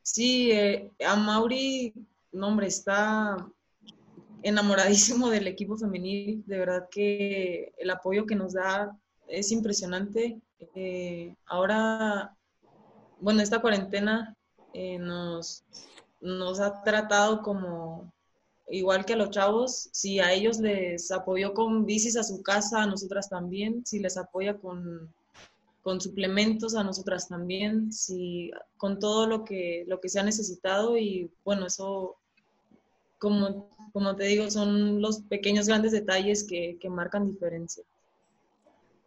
Sí, 0.00 0.52
eh, 0.52 0.90
a 1.06 1.16
Mauri, 1.16 1.92
no 2.32 2.46
hombre, 2.46 2.68
está 2.68 3.36
enamoradísimo 4.42 5.28
del 5.28 5.48
equipo 5.48 5.76
femenil. 5.76 6.42
De 6.46 6.58
verdad 6.58 6.88
que 6.90 7.74
el 7.76 7.90
apoyo 7.90 8.24
que 8.24 8.36
nos 8.36 8.54
da 8.54 8.96
es 9.28 9.52
impresionante. 9.52 10.40
Eh, 10.74 11.36
ahora, 11.44 12.34
bueno, 13.20 13.42
esta 13.42 13.60
cuarentena 13.60 14.34
eh, 14.72 14.98
nos, 14.98 15.62
nos 16.22 16.58
ha 16.58 16.82
tratado 16.82 17.42
como, 17.42 18.10
igual 18.68 19.04
que 19.04 19.12
a 19.12 19.16
los 19.16 19.30
chavos, 19.30 19.88
si 19.92 20.18
a 20.18 20.32
ellos 20.32 20.58
les 20.58 21.10
apoyó 21.10 21.54
con 21.54 21.84
bicis 21.86 22.16
a 22.16 22.24
su 22.24 22.42
casa, 22.42 22.82
a 22.82 22.86
nosotras 22.86 23.28
también, 23.28 23.84
si 23.86 23.98
les 23.98 24.16
apoya 24.16 24.56
con, 24.58 25.12
con 25.82 26.00
suplementos, 26.00 26.74
a 26.74 26.82
nosotras 26.82 27.28
también, 27.28 27.92
si 27.92 28.50
con 28.76 28.98
todo 28.98 29.26
lo 29.26 29.44
que, 29.44 29.84
lo 29.86 30.00
que 30.00 30.08
se 30.08 30.18
ha 30.18 30.24
necesitado 30.24 30.96
y 30.96 31.30
bueno, 31.44 31.66
eso, 31.66 32.16
como, 33.18 33.68
como 33.92 34.16
te 34.16 34.24
digo, 34.24 34.50
son 34.50 35.00
los 35.00 35.20
pequeños 35.22 35.68
grandes 35.68 35.92
detalles 35.92 36.44
que, 36.44 36.76
que 36.80 36.90
marcan 36.90 37.30
diferencia. 37.30 37.84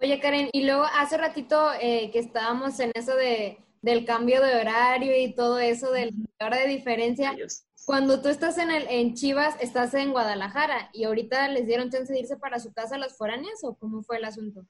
Oye, 0.01 0.21
Karen, 0.21 0.49
y 0.53 0.63
luego 0.63 0.83
hace 0.95 1.17
ratito 1.17 1.73
eh, 1.81 2.09
que 2.11 2.19
estábamos 2.19 2.79
en 2.79 2.91
eso 2.95 3.13
de, 3.15 3.57
del 3.81 4.05
cambio 4.05 4.41
de 4.41 4.55
horario 4.55 5.19
y 5.19 5.33
todo 5.33 5.59
eso, 5.59 5.91
de 5.91 6.13
la 6.39 6.45
hora 6.45 6.57
de 6.57 6.67
diferencia. 6.67 7.35
Cuando 7.85 8.21
tú 8.21 8.29
estás 8.29 8.57
en, 8.57 8.71
el, 8.71 8.85
en 8.89 9.15
Chivas, 9.15 9.55
estás 9.61 9.93
en 9.93 10.11
Guadalajara 10.11 10.89
y 10.93 11.05
ahorita 11.05 11.47
les 11.49 11.65
dieron 11.65 11.89
chance 11.89 12.11
de 12.11 12.19
irse 12.19 12.37
para 12.37 12.59
su 12.59 12.71
casa 12.73 12.95
a 12.95 12.99
las 12.99 13.17
foráneas 13.17 13.63
o 13.63 13.75
cómo 13.75 14.03
fue 14.03 14.17
el 14.17 14.25
asunto? 14.25 14.65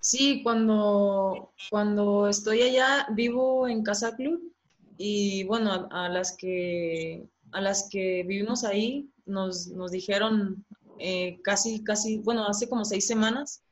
Sí, 0.00 0.42
cuando, 0.42 1.52
cuando 1.70 2.28
estoy 2.28 2.62
allá 2.62 3.06
vivo 3.12 3.68
en 3.68 3.84
Casa 3.84 4.16
Club 4.16 4.52
y 4.98 5.44
bueno, 5.44 5.88
a, 5.90 6.08
las 6.08 6.36
que 6.36 7.24
a 7.52 7.60
las 7.60 7.88
que 7.88 8.24
vivimos 8.26 8.64
ahí 8.64 9.08
nos, 9.24 9.68
nos 9.68 9.92
dijeron 9.92 10.64
eh, 10.98 11.40
casi, 11.42 11.84
casi, 11.84 12.18
bueno, 12.18 12.46
hace 12.46 12.68
como 12.68 12.84
seis 12.84 13.06
semanas 13.06 13.62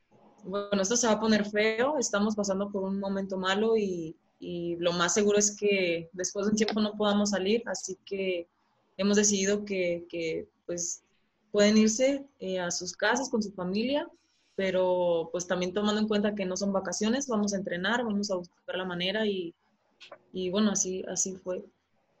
bueno, 0.43 0.81
esto 0.81 0.97
se 0.97 1.07
va 1.07 1.13
a 1.13 1.19
poner 1.19 1.45
feo, 1.45 1.97
estamos 1.97 2.35
pasando 2.35 2.71
por 2.71 2.83
un 2.83 2.99
momento 2.99 3.37
malo 3.37 3.77
y, 3.77 4.15
lo 4.79 4.93
más 4.93 5.13
seguro 5.13 5.37
es 5.37 5.55
que 5.55 6.09
después 6.13 6.45
de 6.45 6.51
un 6.51 6.57
tiempo 6.57 6.81
no 6.81 6.97
podamos 6.97 7.29
salir, 7.31 7.63
así 7.67 7.97
que 8.05 8.47
hemos 8.97 9.17
decidido 9.17 9.63
que, 9.65 10.47
pues 10.65 11.03
pueden 11.51 11.77
irse 11.77 12.25
eh, 12.39 12.59
a 12.59 12.71
sus 12.71 12.95
casas 12.95 13.29
con 13.29 13.43
su 13.43 13.51
familia, 13.51 14.07
pero 14.55 15.29
pues 15.31 15.47
también 15.47 15.73
tomando 15.73 15.99
en 15.99 16.07
cuenta 16.07 16.33
que 16.33 16.45
no 16.45 16.55
son 16.55 16.71
vacaciones, 16.71 17.27
vamos 17.27 17.53
a 17.53 17.57
entrenar, 17.57 18.03
vamos 18.03 18.31
a 18.31 18.35
buscar 18.35 18.75
la 18.75 18.85
manera 18.85 19.25
y, 19.25 19.53
y 20.31 20.49
bueno, 20.49 20.71
así, 20.71 21.03
así 21.07 21.35
fue. 21.35 21.63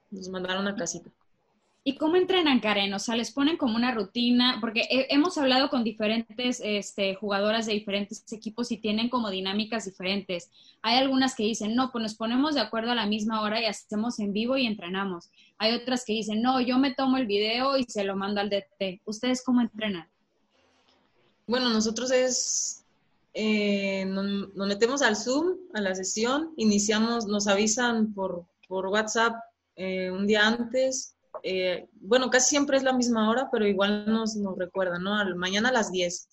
Nos 0.09 0.27
mandaron 0.27 0.67
a 0.67 0.75
casita. 0.75 1.09
¿Y 1.83 1.95
cómo 1.95 2.15
entrenan, 2.15 2.59
Karen? 2.59 2.93
O 2.93 2.99
sea, 2.99 3.15
les 3.15 3.31
ponen 3.31 3.57
como 3.57 3.75
una 3.75 3.91
rutina, 3.91 4.59
porque 4.61 4.87
hemos 5.09 5.35
hablado 5.39 5.71
con 5.71 5.83
diferentes 5.83 6.61
este, 6.63 7.15
jugadoras 7.15 7.65
de 7.65 7.73
diferentes 7.73 8.31
equipos 8.31 8.71
y 8.71 8.77
tienen 8.77 9.09
como 9.09 9.31
dinámicas 9.31 9.85
diferentes. 9.85 10.51
Hay 10.83 10.99
algunas 10.99 11.33
que 11.33 11.41
dicen, 11.41 11.75
no, 11.75 11.91
pues 11.91 12.03
nos 12.03 12.13
ponemos 12.13 12.53
de 12.53 12.61
acuerdo 12.61 12.91
a 12.91 12.95
la 12.95 13.07
misma 13.07 13.41
hora 13.41 13.59
y 13.59 13.65
hacemos 13.65 14.19
en 14.19 14.31
vivo 14.31 14.57
y 14.57 14.67
entrenamos. 14.67 15.31
Hay 15.57 15.73
otras 15.73 16.05
que 16.05 16.13
dicen, 16.13 16.43
no, 16.43 16.61
yo 16.61 16.77
me 16.77 16.93
tomo 16.93 17.17
el 17.17 17.25
video 17.25 17.75
y 17.75 17.85
se 17.85 18.03
lo 18.03 18.15
mando 18.15 18.41
al 18.41 18.51
DT. 18.51 19.01
¿Ustedes 19.05 19.43
cómo 19.43 19.61
entrenan? 19.61 20.07
Bueno, 21.47 21.69
nosotros 21.69 22.11
es, 22.11 22.85
eh, 23.33 24.05
nos, 24.05 24.67
metemos 24.67 25.01
al 25.01 25.15
Zoom, 25.15 25.57
a 25.73 25.81
la 25.81 25.95
sesión, 25.95 26.53
iniciamos, 26.57 27.25
nos 27.25 27.47
avisan 27.47 28.13
por, 28.13 28.45
por 28.67 28.85
WhatsApp 28.85 29.33
eh, 29.75 30.11
un 30.11 30.27
día 30.27 30.45
antes 30.45 31.15
eh, 31.43 31.87
bueno, 31.93 32.29
casi 32.29 32.49
siempre 32.49 32.77
es 32.77 32.83
la 32.83 32.93
misma 32.93 33.29
hora, 33.29 33.49
pero 33.51 33.65
igual 33.65 34.05
nos, 34.05 34.35
nos 34.35 34.57
recuerdan, 34.57 35.03
¿no? 35.03 35.15
Al, 35.17 35.35
mañana 35.35 35.69
a 35.69 35.73
las 35.73 35.91
10. 35.91 36.27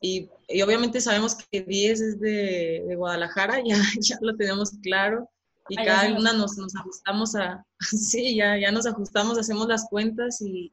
Y, 0.00 0.28
obviamente 0.62 1.00
sabemos 1.00 1.34
que 1.34 1.62
10 1.62 2.00
es 2.00 2.20
de, 2.20 2.84
de 2.86 2.96
Guadalajara, 2.96 3.60
ya, 3.64 3.76
ya 4.00 4.18
lo 4.20 4.36
tenemos 4.36 4.72
claro. 4.82 5.28
Y 5.68 5.76
cada 5.76 6.16
una 6.16 6.32
nos, 6.32 6.56
nos, 6.58 6.76
ajustamos 6.76 7.34
a, 7.34 7.64
sí, 7.80 8.36
ya, 8.36 8.56
ya 8.56 8.70
nos 8.70 8.86
ajustamos, 8.86 9.36
hacemos 9.38 9.66
las 9.66 9.88
cuentas 9.88 10.40
y, 10.40 10.72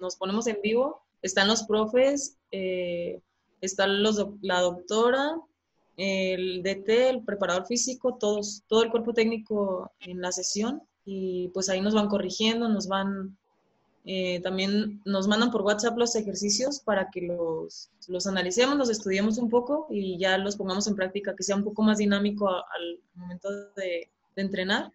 nos 0.00 0.16
ponemos 0.16 0.46
en 0.46 0.58
vivo. 0.62 1.02
Están 1.22 1.48
los 1.48 1.64
profes, 1.64 2.36
eh, 2.52 3.20
está 3.60 3.88
los, 3.88 4.24
la 4.40 4.60
doctora, 4.60 5.36
el 5.96 6.62
DT, 6.62 7.08
el 7.10 7.24
preparador 7.24 7.66
físico, 7.66 8.16
todos, 8.20 8.62
todo 8.68 8.84
el 8.84 8.90
cuerpo 8.90 9.12
técnico 9.12 9.90
en 9.98 10.20
la 10.20 10.30
sesión 10.30 10.80
y 11.10 11.48
pues 11.54 11.70
ahí 11.70 11.80
nos 11.80 11.94
van 11.94 12.08
corrigiendo, 12.08 12.68
nos 12.68 12.86
van, 12.86 13.34
eh, 14.04 14.42
también 14.42 15.00
nos 15.06 15.26
mandan 15.26 15.50
por 15.50 15.62
WhatsApp 15.62 15.96
los 15.96 16.14
ejercicios 16.14 16.80
para 16.80 17.08
que 17.10 17.22
los, 17.22 17.90
los, 18.08 18.26
analicemos, 18.26 18.76
los 18.76 18.90
estudiemos 18.90 19.38
un 19.38 19.48
poco 19.48 19.86
y 19.88 20.18
ya 20.18 20.36
los 20.36 20.56
pongamos 20.56 20.86
en 20.86 20.96
práctica, 20.96 21.34
que 21.34 21.42
sea 21.44 21.56
un 21.56 21.64
poco 21.64 21.82
más 21.82 21.96
dinámico 21.96 22.46
al 22.50 23.00
momento 23.14 23.48
de, 23.74 24.10
entrenar. 24.36 24.92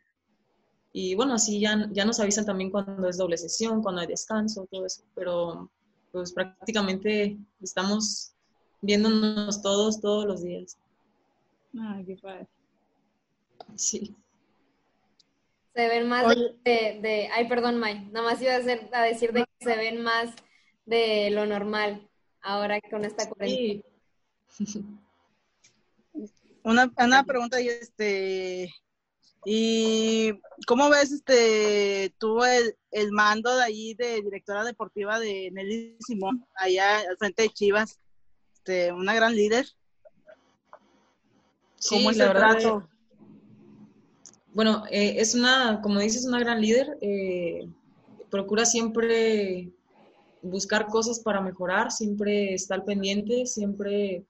Y 0.94 1.16
bueno, 1.16 1.34
así 1.34 1.60
ya, 1.60 1.90
ya 1.92 2.06
nos 2.06 2.20
avisan 2.20 2.46
también 2.46 2.70
cuando 2.70 3.10
es 3.10 3.18
doble 3.18 3.38
sesión, 3.38 3.82
cuando 3.82 4.02
hay 4.02 4.08
descanso, 4.08 4.68
todo 4.70 4.86
eso, 4.86 5.02
pero 5.16 5.72
pues 6.12 6.32
prácticamente 6.32 7.40
estamos 7.60 8.34
viéndonos 8.82 9.64
todos, 9.64 10.00
todos 10.00 10.26
los 10.26 10.44
días. 10.44 10.78
Ay, 11.78 12.06
qué 12.06 12.16
padre. 12.22 12.48
Sí 13.76 14.16
se 15.74 15.88
ven 15.88 16.08
más 16.08 16.28
de, 16.64 17.30
ay, 17.34 17.48
perdón, 17.48 17.80
May, 17.80 18.06
nada 18.12 18.26
más 18.30 18.42
iba 18.42 18.54
a, 18.54 18.58
hacer, 18.58 18.90
a 18.94 19.04
decir 19.04 19.34
de 19.34 19.42
que 19.42 19.66
se 19.66 19.76
ven 19.76 20.02
más 20.02 20.32
de 20.86 21.30
lo 21.32 21.46
normal 21.46 22.08
ahora 22.42 22.80
con 22.90 23.06
esta 23.06 23.30
cuarentena. 23.30 23.84
Una, 26.66 26.90
una 26.98 27.26
pregunta 27.26 27.60
y 27.60 27.68
este 27.68 28.74
y 29.44 30.32
cómo 30.66 30.90
ves 30.90 31.12
este 31.12 32.16
tú 32.18 32.42
el, 32.42 32.78
el, 32.92 33.12
mando 33.12 33.54
de 33.58 33.64
ahí 33.66 33.94
de 33.96 34.22
directora 34.22 34.64
deportiva 34.64 35.20
de 35.20 35.52
Nelly 35.52 35.98
Simón 36.00 36.46
allá 36.56 37.00
al 37.00 37.18
frente 37.18 37.42
de 37.42 37.50
Chivas 37.50 38.00
este 38.54 38.94
una 38.94 39.14
gran 39.14 39.36
líder 39.36 39.66
¿Cómo 41.90 42.12
es 42.12 42.20
el 42.20 42.30
trato? 42.32 42.88
Bueno, 44.54 44.84
eh, 44.92 45.16
es 45.18 45.36
una, 45.36 45.82
como 45.82 46.00
dices, 46.00 46.26
una 46.26 46.40
gran 46.40 46.62
líder. 46.62 46.98
Eh, 47.02 47.68
procura 48.30 48.66
siempre 48.66 49.72
buscar 50.42 50.88
cosas 50.88 51.20
para 51.20 51.42
mejorar, 51.42 51.92
siempre 51.92 52.54
está 52.54 52.76
al 52.76 52.84
pendiente, 52.84 53.46
siempre 53.46 54.26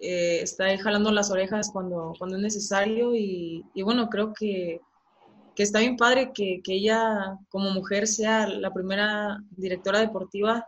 eh, 0.00 0.40
está 0.42 0.76
jalando 0.78 1.10
las 1.10 1.30
orejas 1.30 1.70
cuando, 1.72 2.14
cuando 2.18 2.36
es 2.36 2.42
necesario 2.42 3.14
y, 3.14 3.64
bueno, 3.82 4.08
creo 4.10 4.32
que, 4.32 4.80
que, 5.56 5.62
está 5.62 5.80
bien 5.80 5.96
padre 5.96 6.32
que, 6.34 6.60
que, 6.62 6.74
ella 6.74 7.38
como 7.48 7.70
mujer 7.70 8.06
sea 8.06 8.46
la 8.46 8.72
primera 8.72 9.42
directora 9.56 10.00
deportiva 10.00 10.66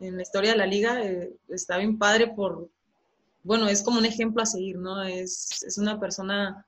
en 0.00 0.16
la 0.16 0.22
historia 0.22 0.52
de 0.52 0.58
la 0.58 0.66
liga. 0.66 1.00
está 1.48 1.76
bien 1.78 1.98
padre 1.98 2.28
por, 2.28 2.70
bueno, 3.42 3.68
es 3.68 3.82
como 3.82 3.98
un 3.98 4.06
ejemplo 4.06 4.42
a 4.42 4.46
seguir, 4.46 4.78
¿no? 4.78 5.02
Es, 5.02 5.62
es 5.62 5.78
una 5.78 6.00
persona 6.00 6.64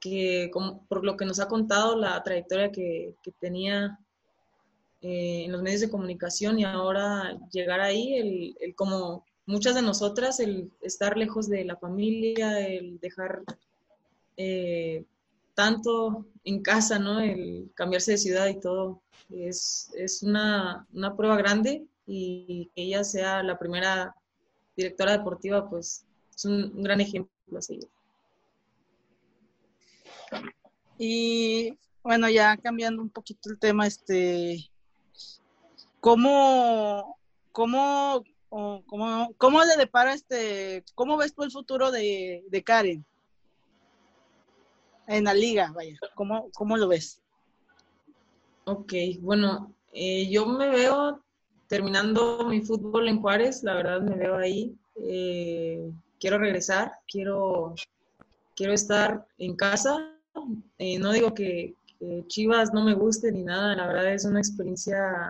que 0.00 0.50
por 0.88 1.04
lo 1.04 1.16
que 1.16 1.26
nos 1.26 1.40
ha 1.40 1.48
contado 1.48 1.96
la 1.96 2.22
trayectoria 2.22 2.72
que, 2.72 3.14
tenía 3.38 3.98
eh, 5.02 5.44
en 5.44 5.52
los 5.52 5.62
medios 5.62 5.82
de 5.82 5.90
comunicación 5.90 6.58
y 6.58 6.64
ahora 6.64 7.38
llegar 7.52 7.80
ahí, 7.80 8.54
el, 8.60 8.74
como 8.74 9.24
muchas 9.46 9.74
de 9.74 9.82
nosotras, 9.82 10.40
el 10.40 10.70
estar 10.80 11.16
lejos 11.16 11.48
de 11.48 11.64
la 11.64 11.76
familia, 11.76 12.66
el 12.66 12.98
dejar 13.00 13.42
eh, 14.36 15.04
tanto 15.54 16.26
en 16.44 16.62
casa, 16.62 16.98
¿no? 16.98 17.20
El 17.20 17.70
cambiarse 17.74 18.12
de 18.12 18.18
ciudad 18.18 18.48
y 18.48 18.58
todo, 18.58 19.02
es, 19.30 20.22
una, 20.22 20.86
prueba 21.16 21.36
grande 21.36 21.84
y 22.06 22.70
que 22.74 22.82
ella 22.82 23.04
sea 23.04 23.42
la 23.42 23.58
primera 23.58 24.14
directora 24.76 25.12
deportiva, 25.12 25.68
pues 25.68 26.04
es 26.34 26.44
un, 26.44 26.82
gran 26.82 27.00
ejemplo 27.00 27.30
a. 27.58 27.99
Y 30.98 31.78
bueno, 32.02 32.28
ya 32.28 32.56
cambiando 32.56 33.02
un 33.02 33.10
poquito 33.10 33.50
el 33.50 33.58
tema, 33.58 33.86
este, 33.86 34.70
¿cómo, 36.00 37.18
cómo, 37.52 38.24
cómo, 38.48 39.34
cómo 39.36 39.64
le 39.64 39.76
depara 39.76 40.14
este, 40.14 40.84
cómo 40.94 41.16
ves 41.16 41.34
tú 41.34 41.42
el 41.42 41.50
futuro 41.50 41.90
de, 41.90 42.62
Karen 42.64 43.04
en 45.06 45.24
la 45.24 45.34
liga? 45.34 45.72
Vaya, 45.74 45.96
¿cómo, 46.14 46.50
cómo 46.52 46.76
lo 46.76 46.88
ves? 46.88 47.20
Ok, 48.64 48.92
bueno, 49.20 49.74
eh, 49.92 50.28
yo 50.30 50.46
me 50.46 50.68
veo 50.68 51.22
terminando 51.66 52.44
mi 52.44 52.60
fútbol 52.62 53.08
en 53.08 53.20
Juárez, 53.20 53.62
la 53.62 53.74
verdad 53.74 54.00
me 54.00 54.16
veo 54.16 54.36
ahí. 54.36 54.74
Eh, 54.96 55.90
quiero 56.18 56.38
regresar, 56.38 56.92
quiero, 57.06 57.74
quiero 58.54 58.72
estar 58.72 59.26
en 59.38 59.56
casa, 59.56 60.16
eh, 60.78 60.98
no 60.98 61.12
digo 61.12 61.34
que, 61.34 61.74
Chivas 62.28 62.72
no 62.72 62.82
me 62.82 62.94
guste 62.94 63.30
ni 63.30 63.42
nada, 63.42 63.76
la 63.76 63.86
verdad 63.86 64.14
es 64.14 64.24
una 64.24 64.38
experiencia 64.38 65.28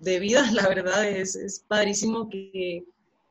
de 0.00 0.18
vida, 0.18 0.42
la 0.52 0.68
verdad 0.68 1.08
es, 1.08 1.36
es 1.36 1.60
padrísimo 1.68 2.28
que 2.28 2.84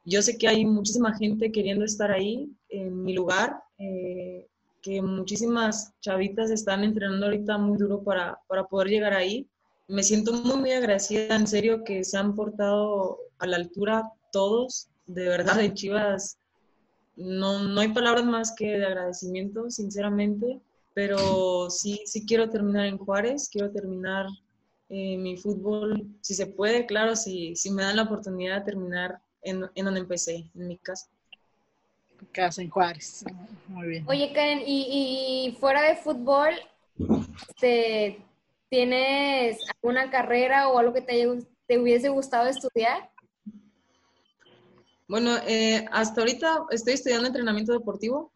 yo 0.06 0.22
sé 0.22 0.38
que 0.38 0.48
hay 0.48 0.65
muchísima 0.65 1.13
gente 1.15 1.52
queriendo 1.52 1.86
estar 1.86 2.12
ahí 2.12 2.50
en 2.70 3.04
mi 3.04 3.13
lugar, 3.13 3.62
eh, 3.78 4.48
que 4.82 5.02
muchísimas 5.02 5.94
chavitas 6.00 6.50
están 6.50 6.84
entrenando 6.84 7.28
ahorita 7.28 7.58
muy 7.58 7.78
duro 7.78 8.04
para, 8.04 8.39
para 8.48 8.63
poder 8.63 8.88
llegar 8.88 9.13
ahí. 9.13 9.48
Me 9.88 10.02
siento 10.02 10.34
muy, 10.34 10.58
muy 10.58 10.72
agradecida, 10.72 11.36
en 11.36 11.46
serio, 11.46 11.84
que 11.84 12.04
se 12.04 12.17
han 12.17 12.34
portado 12.34 13.20
a 13.38 13.46
la 13.46 13.58
altura 13.58 14.12
todos, 14.32 14.88
de 15.06 15.28
verdad, 15.28 15.58
de 15.58 15.74
Chivas 15.74 16.38
no, 17.15 17.60
no 17.60 17.82
hay 17.82 17.89
palabras 17.89 18.26
más 18.26 18.54
que 18.56 18.78
de 18.78 18.86
agradecimiento, 18.86 19.69
sinceramente, 19.69 20.60
pero 20.93 21.69
sí, 21.69 22.02
sí 22.06 22.26
quiero 22.26 22.50
terminar 22.50 22.86
en 22.88 22.97
Juárez, 22.97 23.50
quiero 23.52 23.71
terminar 23.71 24.28
eh, 24.89 25.17
mi 25.17 25.38
fútbol, 25.38 26.06
si 26.21 26.34
se 26.34 26.47
puede, 26.47 26.86
claro, 26.86 27.15
si, 27.15 27.56
si 27.56 27.71
me 27.71 27.84
dan 27.84 27.95
la 27.95 28.04
oportunidad 28.04 28.60
de 28.60 28.65
terminar 28.65 29.21
en, 29.41 29.63
en 29.76 29.86
donde 29.86 30.02
empecé, 30.02 30.50
en 30.56 30.67
mi 30.67 30.78
casa. 30.78 31.08
Casa 32.32 32.62
en 32.62 32.69
Juárez. 32.69 33.24
Muy 33.67 33.88
bien. 33.88 34.06
Oye, 34.08 34.32
Karen, 34.34 34.62
y, 34.65 35.47
y 35.47 35.56
fuera 35.60 35.82
de 35.84 35.95
fútbol, 35.95 36.54
este, 37.50 38.21
¿tienes 38.69 39.60
alguna 39.76 40.10
carrera 40.10 40.69
o 40.69 40.78
algo 40.78 40.93
que 40.93 41.02
te, 41.02 41.13
haya- 41.13 41.39
te 41.67 41.80
hubiese 41.80 42.10
gustado 42.10 42.47
estudiar? 42.47 43.11
Bueno, 45.12 45.36
eh, 45.45 45.86
hasta 45.91 46.21
ahorita 46.21 46.67
estoy 46.69 46.93
estudiando 46.93 47.28
entrenamiento 47.28 47.74
deportivo. 47.74 48.32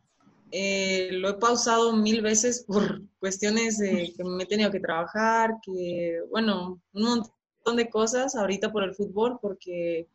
Eh, 0.51 1.07
lo 1.13 1.29
he 1.29 1.33
pausado 1.35 1.95
mil 1.95 2.21
veces 2.21 2.65
por 2.67 3.01
cuestiones 3.17 3.77
de 3.77 4.11
que 4.13 4.23
me 4.25 4.43
he 4.43 4.45
tenido 4.45 4.71
que 4.71 4.81
trabajar, 4.81 5.51
que, 5.65 6.19
bueno, 6.29 6.81
un 6.91 7.01
montón 7.01 7.77
de 7.77 7.89
cosas 7.89 8.35
ahorita 8.35 8.73
por 8.73 8.83
el 8.83 8.93
fútbol, 8.93 9.39
porque 9.41 10.09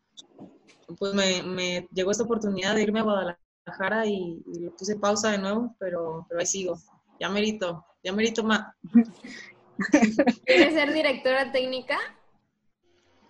pues 0.99 1.15
me, 1.15 1.43
me 1.45 1.89
llegó 1.95 2.11
esta 2.11 2.25
oportunidad 2.25 2.75
de 2.75 2.83
irme 2.83 3.01
a 3.01 3.05
Guadalajara 3.05 4.05
y, 4.05 4.43
y 4.53 4.59
le 4.61 4.71
puse 4.73 4.97
pausa 4.97 5.31
de 5.31 5.39
nuevo, 5.39 5.75
pero, 5.79 6.27
pero 6.29 6.41
ahí 6.41 6.47
sigo. 6.47 6.77
Ya 7.19 7.31
merito, 7.31 7.87
ya 8.05 8.13
merito 8.13 8.45
más. 8.45 8.67
¿Quieres 10.45 10.75
ser 10.75 10.93
directora 10.93 11.53
técnica? 11.53 11.97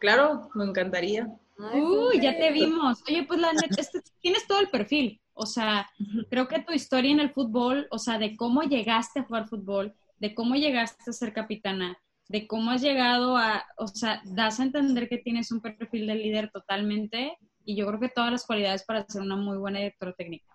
Claro, 0.01 0.51
me 0.55 0.65
encantaría. 0.65 1.33
Ay, 1.63 1.81
Uy, 1.81 2.21
ya 2.21 2.37
te 2.37 2.51
vimos. 2.53 3.03
Oye, 3.09 3.25
pues 3.25 3.41
la 3.41 3.53
neta, 3.53 3.69
este- 3.81 4.01
tienes 4.21 4.47
todo 4.47 4.61
el 4.61 4.69
perfil. 4.69 5.21
O 5.33 5.47
sea, 5.47 5.89
creo 6.29 6.49
que 6.49 6.61
tu 6.61 6.73
historia 6.73 7.11
en 7.13 7.21
el 7.21 7.31
fútbol, 7.33 7.87
o 7.91 7.99
sea, 7.99 8.19
de 8.19 8.37
cómo 8.37 8.63
llegaste 8.63 9.21
a 9.21 9.25
jugar 9.25 9.49
fútbol, 9.49 9.95
de 10.19 10.35
cómo 10.35 10.55
llegaste 10.55 11.11
a 11.11 11.13
ser 11.15 11.33
capitana, 11.33 11.97
de 12.29 12.47
cómo 12.47 12.71
has 12.73 12.83
llegado 12.83 13.39
a, 13.39 13.65
o 13.79 13.87
sea, 13.89 14.21
das 14.27 14.61
a 14.61 14.65
entender 14.65 15.09
que 15.09 15.17
tienes 15.19 15.51
un 15.51 15.61
perfil 15.61 16.07
de 16.07 16.15
líder 16.15 16.51
totalmente 16.51 17.39
y 17.65 17.75
yo 17.75 17.87
creo 17.87 18.01
que 18.01 18.09
todas 18.11 18.31
las 18.31 18.45
cualidades 18.45 18.85
para 18.85 19.07
ser 19.09 19.23
una 19.23 19.37
muy 19.37 19.57
buena 19.57 19.79
directora 19.79 20.13
técnica. 20.13 20.55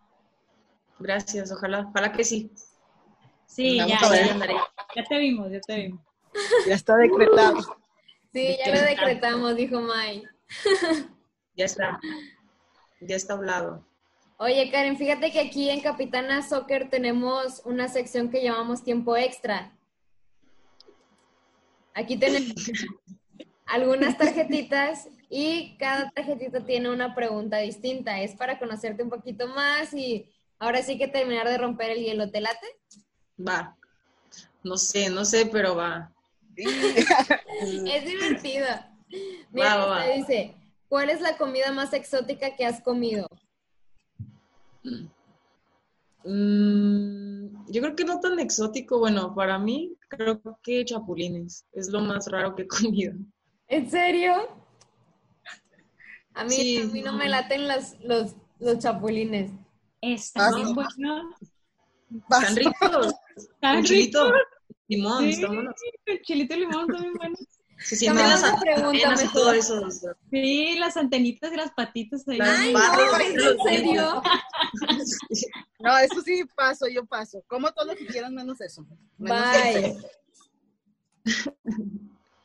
Gracias, 0.99 1.51
ojalá, 1.51 1.87
ojalá 1.89 2.11
que 2.11 2.23
sí. 2.23 2.51
Sí, 3.47 3.77
ya, 3.77 3.87
ya, 3.87 4.37
ya 4.95 5.03
te 5.03 5.17
vimos, 5.17 5.51
ya 5.51 5.61
te 5.61 5.75
vimos. 5.77 6.01
Ya 6.67 6.75
está 6.75 6.95
decretado. 6.97 7.55
Sí, 8.31 8.57
ya 8.63 8.75
lo 8.75 8.81
decretamos, 8.81 9.55
dijo 9.55 9.81
May. 9.81 10.23
Ya 11.57 11.63
está, 11.63 12.01
ya 12.99 13.15
está 13.15 13.33
hablado. 13.33 13.85
Oye, 14.37 14.69
Karen, 14.69 14.97
fíjate 14.97 15.31
que 15.31 15.39
aquí 15.39 15.69
en 15.69 15.79
Capitana 15.79 16.41
Soccer 16.41 16.89
tenemos 16.89 17.61
una 17.63 17.87
sección 17.87 18.29
que 18.29 18.43
llamamos 18.43 18.83
tiempo 18.83 19.15
extra. 19.15 19.73
Aquí 21.93 22.17
tenemos 22.17 22.53
algunas 23.65 24.17
tarjetitas 24.17 25.07
y 25.29 25.77
cada 25.77 26.11
tarjetita 26.11 26.65
tiene 26.65 26.89
una 26.89 27.15
pregunta 27.15 27.59
distinta. 27.59 28.19
Es 28.21 28.35
para 28.35 28.59
conocerte 28.59 29.03
un 29.03 29.09
poquito 29.09 29.47
más 29.47 29.93
y 29.93 30.29
ahora 30.59 30.83
sí 30.83 30.97
que 30.97 31.07
terminar 31.07 31.47
de 31.47 31.57
romper 31.57 31.91
el 31.91 32.03
hielo. 32.03 32.29
¿Te 32.29 32.41
late? 32.41 32.67
Va. 33.39 33.77
No 34.61 34.75
sé, 34.75 35.09
no 35.09 35.23
sé, 35.23 35.45
pero 35.45 35.75
va. 35.75 36.11
Es 36.57 38.05
divertido. 38.05 38.67
Mira, 39.51 40.05
dice, 40.15 40.55
¿cuál 40.89 41.09
es 41.09 41.21
la 41.21 41.37
comida 41.37 41.71
más 41.71 41.93
exótica 41.93 42.55
que 42.55 42.65
has 42.65 42.81
comido? 42.81 43.27
Mm, 46.23 47.71
yo 47.71 47.81
creo 47.81 47.95
que 47.95 48.03
no 48.05 48.19
tan 48.19 48.39
exótico. 48.39 48.99
Bueno, 48.99 49.33
para 49.35 49.59
mí, 49.59 49.95
creo 50.09 50.41
que 50.63 50.83
chapulines. 50.85 51.65
Es 51.73 51.89
lo 51.89 52.01
más 52.01 52.27
raro 52.31 52.55
que 52.55 52.63
he 52.63 52.67
comido. 52.67 53.13
¿En 53.67 53.89
serio? 53.89 54.49
A 56.33 56.43
mí, 56.43 56.49
Sí. 56.51 56.81
a 56.81 56.85
mí 56.87 57.01
no 57.01 57.13
me 57.13 57.29
laten 57.29 57.67
los, 57.67 57.99
los, 58.01 58.35
los 58.59 58.79
chapulines. 58.79 59.51
Está 60.01 60.47
Ah, 60.47 60.51
muy 60.51 60.65
sí. 60.65 60.73
bueno. 60.73 61.29
Están 62.29 62.55
ricos. 62.55 63.13
Tan 63.59 63.75
Con 63.77 63.83
chilito. 63.85 64.25
rico. 64.25 64.37
Limón, 64.87 65.23
Sí, 65.23 65.29
están 65.31 65.55
buenos. 65.55 65.73
el 66.05 66.21
chilito 66.21 66.53
y 66.55 66.59
limón 66.59 66.87
también 66.87 67.13
bueno. 67.13 67.35
Se 67.77 68.05
Cambiamos 68.05 68.39
sienten 68.39 68.51
las 68.51 68.59
de 68.59 68.65
pregunta 68.65 68.89
antenas 68.89 69.21
y 69.21 69.25
mejor. 69.25 69.41
todo 69.41 69.51
eso. 69.53 69.89
Sí, 70.31 70.75
las 70.79 70.97
antenitas 70.97 71.51
y 71.53 71.55
las 71.57 71.71
patitas 71.71 72.27
ahí. 72.27 72.37
Las 72.37 72.59
Ay, 72.59 72.73
patas, 72.73 72.97
no, 72.97 73.17
¿es 73.17 73.43
en 73.43 73.59
serio? 73.63 74.21
No, 75.79 75.97
eso 75.97 76.21
sí 76.21 76.43
paso, 76.55 76.87
yo 76.87 77.05
paso. 77.05 77.43
Como 77.47 77.71
todo 77.73 77.85
lo 77.87 77.95
que 77.95 78.05
quieran 78.07 78.33
menos 78.33 78.59
eso. 78.61 78.85
Menos 79.17 79.45
Bye. 79.51 79.97
eso. 81.25 81.55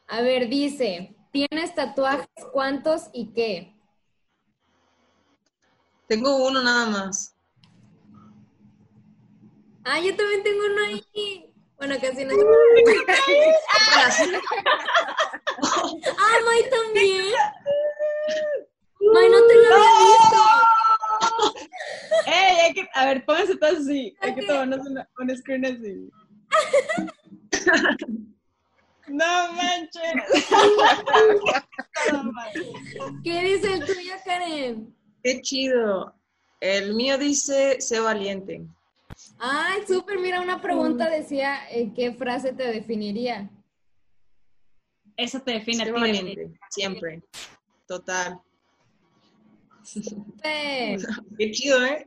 A 0.09 0.21
ver, 0.23 0.49
dice, 0.49 1.14
¿tienes 1.31 1.75
tatuajes 1.75 2.29
cuántos 2.53 3.05
y 3.12 3.33
qué? 3.33 3.75
Tengo 6.09 6.45
uno 6.49 6.62
nada 6.62 6.87
más. 6.87 7.35
Ah, 9.85 10.01
yo 10.01 10.14
también 10.16 10.43
tengo 10.43 10.64
uno 10.66 10.83
ahí. 10.85 11.50
Bueno, 11.81 11.97
casi 11.99 12.25
no. 12.27 12.35
Ah, 16.19 16.38
May 16.45 16.62
también. 16.69 17.33
May, 19.01 19.31
no 19.31 19.47
te 19.47 19.55
lo 19.55 19.62
había 19.75 19.93
visto. 20.05 20.40
¡Ey! 22.27 22.57
Hay 22.61 22.75
que, 22.75 22.87
a 22.93 23.07
ver, 23.07 23.25
pónganse 23.25 23.57
todos 23.57 23.79
así. 23.79 24.14
Hay 24.21 24.35
que 24.35 24.43
tomarnos 24.43 24.87
una, 24.87 25.09
un 25.19 25.35
screen 25.38 25.64
así. 25.64 26.11
¡No 29.09 29.53
manches! 29.53 30.12
No 32.12 32.25
manches. 32.25 32.66
¿Qué 33.25 33.40
dice 33.40 33.73
el 33.75 33.87
tuyo, 33.87 34.14
Karen? 34.25 34.95
Qué 35.23 35.40
chido. 35.40 36.14
El 36.61 36.95
mío 36.95 37.16
dice, 37.16 37.81
sé 37.81 38.01
valiente. 38.01 38.66
Ay, 39.42 39.83
súper, 39.88 40.18
mira, 40.18 40.42
una 40.42 40.61
pregunta 40.61 41.09
decía, 41.09 41.61
eh, 41.70 41.92
¿qué 41.94 42.12
frase 42.12 42.53
te 42.53 42.64
definiría? 42.64 43.50
Eso 45.16 45.40
te 45.40 45.53
define 45.53 45.83
a 45.83 45.87
ti. 45.87 45.92
valiente, 45.92 46.50
siempre. 46.68 47.22
Total. 47.87 48.38
Qué 51.38 51.50
chido, 51.53 51.85
¿eh? 51.85 52.07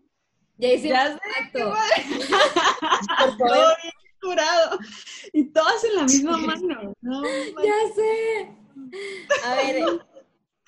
Ya 0.58 0.74
hicimos 0.74 0.98
Ya 0.98 1.14
sé, 1.14 1.20
acto. 1.42 1.74
Todo 3.40 3.76
bien 3.82 3.94
curado. 4.22 4.80
Y 5.34 5.46
todas 5.46 5.84
en 5.84 5.96
la 5.96 6.04
misma 6.04 6.38
mano. 6.38 6.94
No. 7.02 7.24
Ya 7.24 7.94
sé. 7.96 8.56
A 9.44 9.56
ver, 9.56 10.06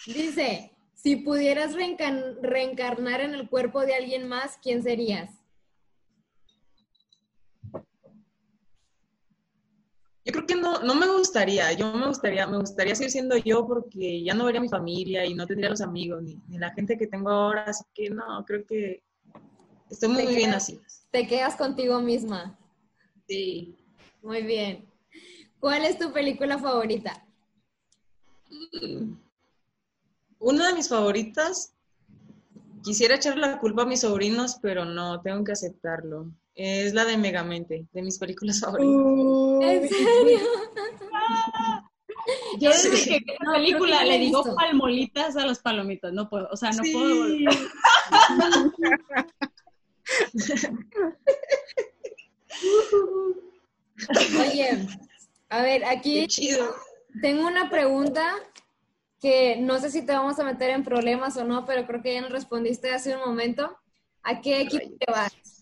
dice, 0.07 0.71
si 0.93 1.17
pudieras 1.17 1.75
reencarnar 1.75 3.21
en 3.21 3.35
el 3.35 3.47
cuerpo 3.47 3.81
de 3.81 3.93
alguien 3.93 4.27
más, 4.27 4.57
¿quién 4.61 4.81
serías? 4.81 5.44
Yo 10.25 10.33
creo 10.33 10.47
que 10.47 10.55
no, 10.55 10.81
no 10.81 10.95
me 10.95 11.07
gustaría, 11.07 11.71
yo 11.73 11.93
me 11.93 12.07
gustaría, 12.07 12.47
me 12.47 12.57
gustaría 12.57 12.95
seguir 12.95 13.11
siendo 13.11 13.37
yo 13.37 13.67
porque 13.67 14.23
ya 14.23 14.33
no 14.33 14.45
vería 14.45 14.59
a 14.59 14.63
mi 14.63 14.69
familia 14.69 15.23
y 15.23 15.35
no 15.35 15.45
tendría 15.45 15.69
los 15.69 15.81
amigos 15.81 16.23
ni, 16.23 16.41
ni 16.47 16.57
la 16.57 16.71
gente 16.73 16.97
que 16.97 17.05
tengo 17.05 17.29
ahora, 17.29 17.65
así 17.65 17.83
que 17.93 18.09
no, 18.09 18.43
creo 18.43 18.65
que 18.65 19.03
estoy 19.91 20.09
muy 20.09 20.25
bien 20.25 20.51
así. 20.53 20.81
Te 21.11 21.27
quedas 21.27 21.55
contigo 21.55 22.01
misma. 22.01 22.57
Sí. 23.27 23.75
Muy 24.25 24.41
bien. 24.41 24.83
¿Cuál 25.59 25.85
es 25.85 25.99
tu 25.99 26.11
película 26.11 26.57
favorita? 26.57 27.23
Una 30.39 30.67
de 30.67 30.73
mis 30.73 30.89
favoritas, 30.89 31.75
quisiera 32.83 33.15
echarle 33.15 33.41
la 33.41 33.59
culpa 33.59 33.83
a 33.83 33.85
mis 33.85 34.01
sobrinos, 34.01 34.57
pero 34.61 34.85
no, 34.85 35.21
tengo 35.21 35.43
que 35.43 35.51
aceptarlo. 35.51 36.31
Es 36.55 36.93
la 36.93 37.03
de 37.05 37.17
Megamente, 37.17 37.85
de 37.91 38.01
mis 38.01 38.17
películas 38.17 38.59
favoritas. 38.61 38.95
¿En 39.61 39.89
serio? 39.89 40.39
Yo 42.59 42.69
desde 42.71 42.95
Sí. 42.97 43.09
que 43.09 43.19
No, 43.43 43.51
película 43.53 43.77
creo 43.77 43.79
que 43.79 43.79
no 43.79 43.87
la 43.87 44.05
le 44.05 44.17
digo 44.19 44.43
visto. 44.43 44.55
palmolitas 44.55 45.35
a 45.37 45.45
las 45.45 45.59
palomitas. 45.59 46.11
No 46.13 46.27
puedo, 46.29 46.47
o 46.51 46.55
sea, 46.55 46.71
no 46.71 46.83
Sí. 46.83 46.91
puedo. 46.93 47.25
Oye, 54.39 54.87
a 55.49 55.61
ver, 55.61 55.85
aquí 55.85 56.27
tengo 57.21 57.47
una 57.47 57.69
pregunta 57.69 58.33
que 59.21 59.55
no 59.57 59.79
sé 59.79 59.89
si 59.89 60.05
te 60.05 60.11
vamos 60.13 60.37
a 60.39 60.43
meter 60.43 60.69
en 60.71 60.83
problemas 60.83 61.37
o 61.37 61.43
no, 61.45 61.65
pero 61.65 61.87
creo 61.87 62.01
que 62.01 62.13
ya 62.13 62.21
nos 62.21 62.31
respondiste 62.31 62.93
hace 62.93 63.15
un 63.15 63.21
momento. 63.25 63.77
¿A 64.23 64.41
qué 64.41 64.61
equipo 64.61 64.85
te 64.99 65.11
vas? 65.11 65.54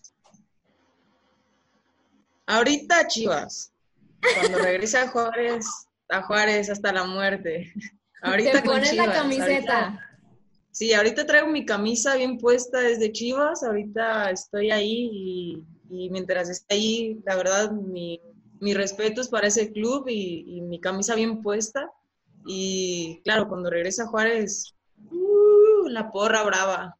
Ahorita 2.46 3.06
Chivas. 3.06 3.72
Cuando 4.40 4.58
regrese 4.58 4.98
a 4.98 5.08
Juárez, 5.08 5.66
a 6.08 6.22
Juárez 6.22 6.70
hasta 6.70 6.92
la 6.92 7.04
muerte. 7.04 7.72
Ahorita 8.22 8.52
Te 8.52 8.62
pones 8.62 8.94
la 8.94 9.12
camiseta. 9.12 9.86
ahorita- 9.86 10.00
Sí, 10.70 10.92
ahorita 10.92 11.24
traigo 11.24 11.46
mi 11.48 11.64
camisa 11.64 12.16
bien 12.16 12.36
puesta 12.38 12.80
desde 12.80 13.12
Chivas, 13.12 13.62
ahorita 13.62 14.30
estoy 14.30 14.72
ahí 14.72 15.08
y, 15.12 15.64
y 15.88 16.10
mientras 16.10 16.48
esté 16.50 16.74
ahí, 16.74 17.20
la 17.24 17.36
verdad, 17.36 17.70
mi, 17.70 18.20
mi 18.58 18.74
respeto 18.74 19.20
es 19.20 19.28
para 19.28 19.46
ese 19.46 19.70
club 19.70 20.08
y, 20.08 20.44
y 20.56 20.60
mi 20.62 20.80
camisa 20.80 21.14
bien 21.14 21.42
puesta. 21.42 21.92
Y 22.44 23.20
claro, 23.24 23.46
cuando 23.48 23.70
regrese 23.70 24.02
a 24.02 24.06
Juárez, 24.06 24.74
Uh, 25.10 25.88
la 25.88 26.10
porra 26.10 26.42
brava. 26.42 26.96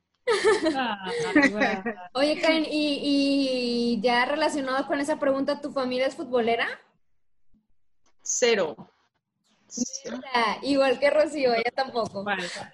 Ah, 0.76 1.10
Oye, 2.14 2.40
Karen, 2.40 2.64
¿y, 2.70 4.00
ya 4.02 4.24
relacionado 4.24 4.86
con 4.86 5.00
esa 5.00 5.18
pregunta, 5.18 5.60
¿tu 5.60 5.72
familia 5.72 6.06
es 6.06 6.16
futbolera? 6.16 6.66
Cero. 8.22 8.76
igual 10.62 10.98
que 10.98 11.10
Rocío, 11.10 11.52
ella 11.52 11.70
tampoco. 11.74 12.24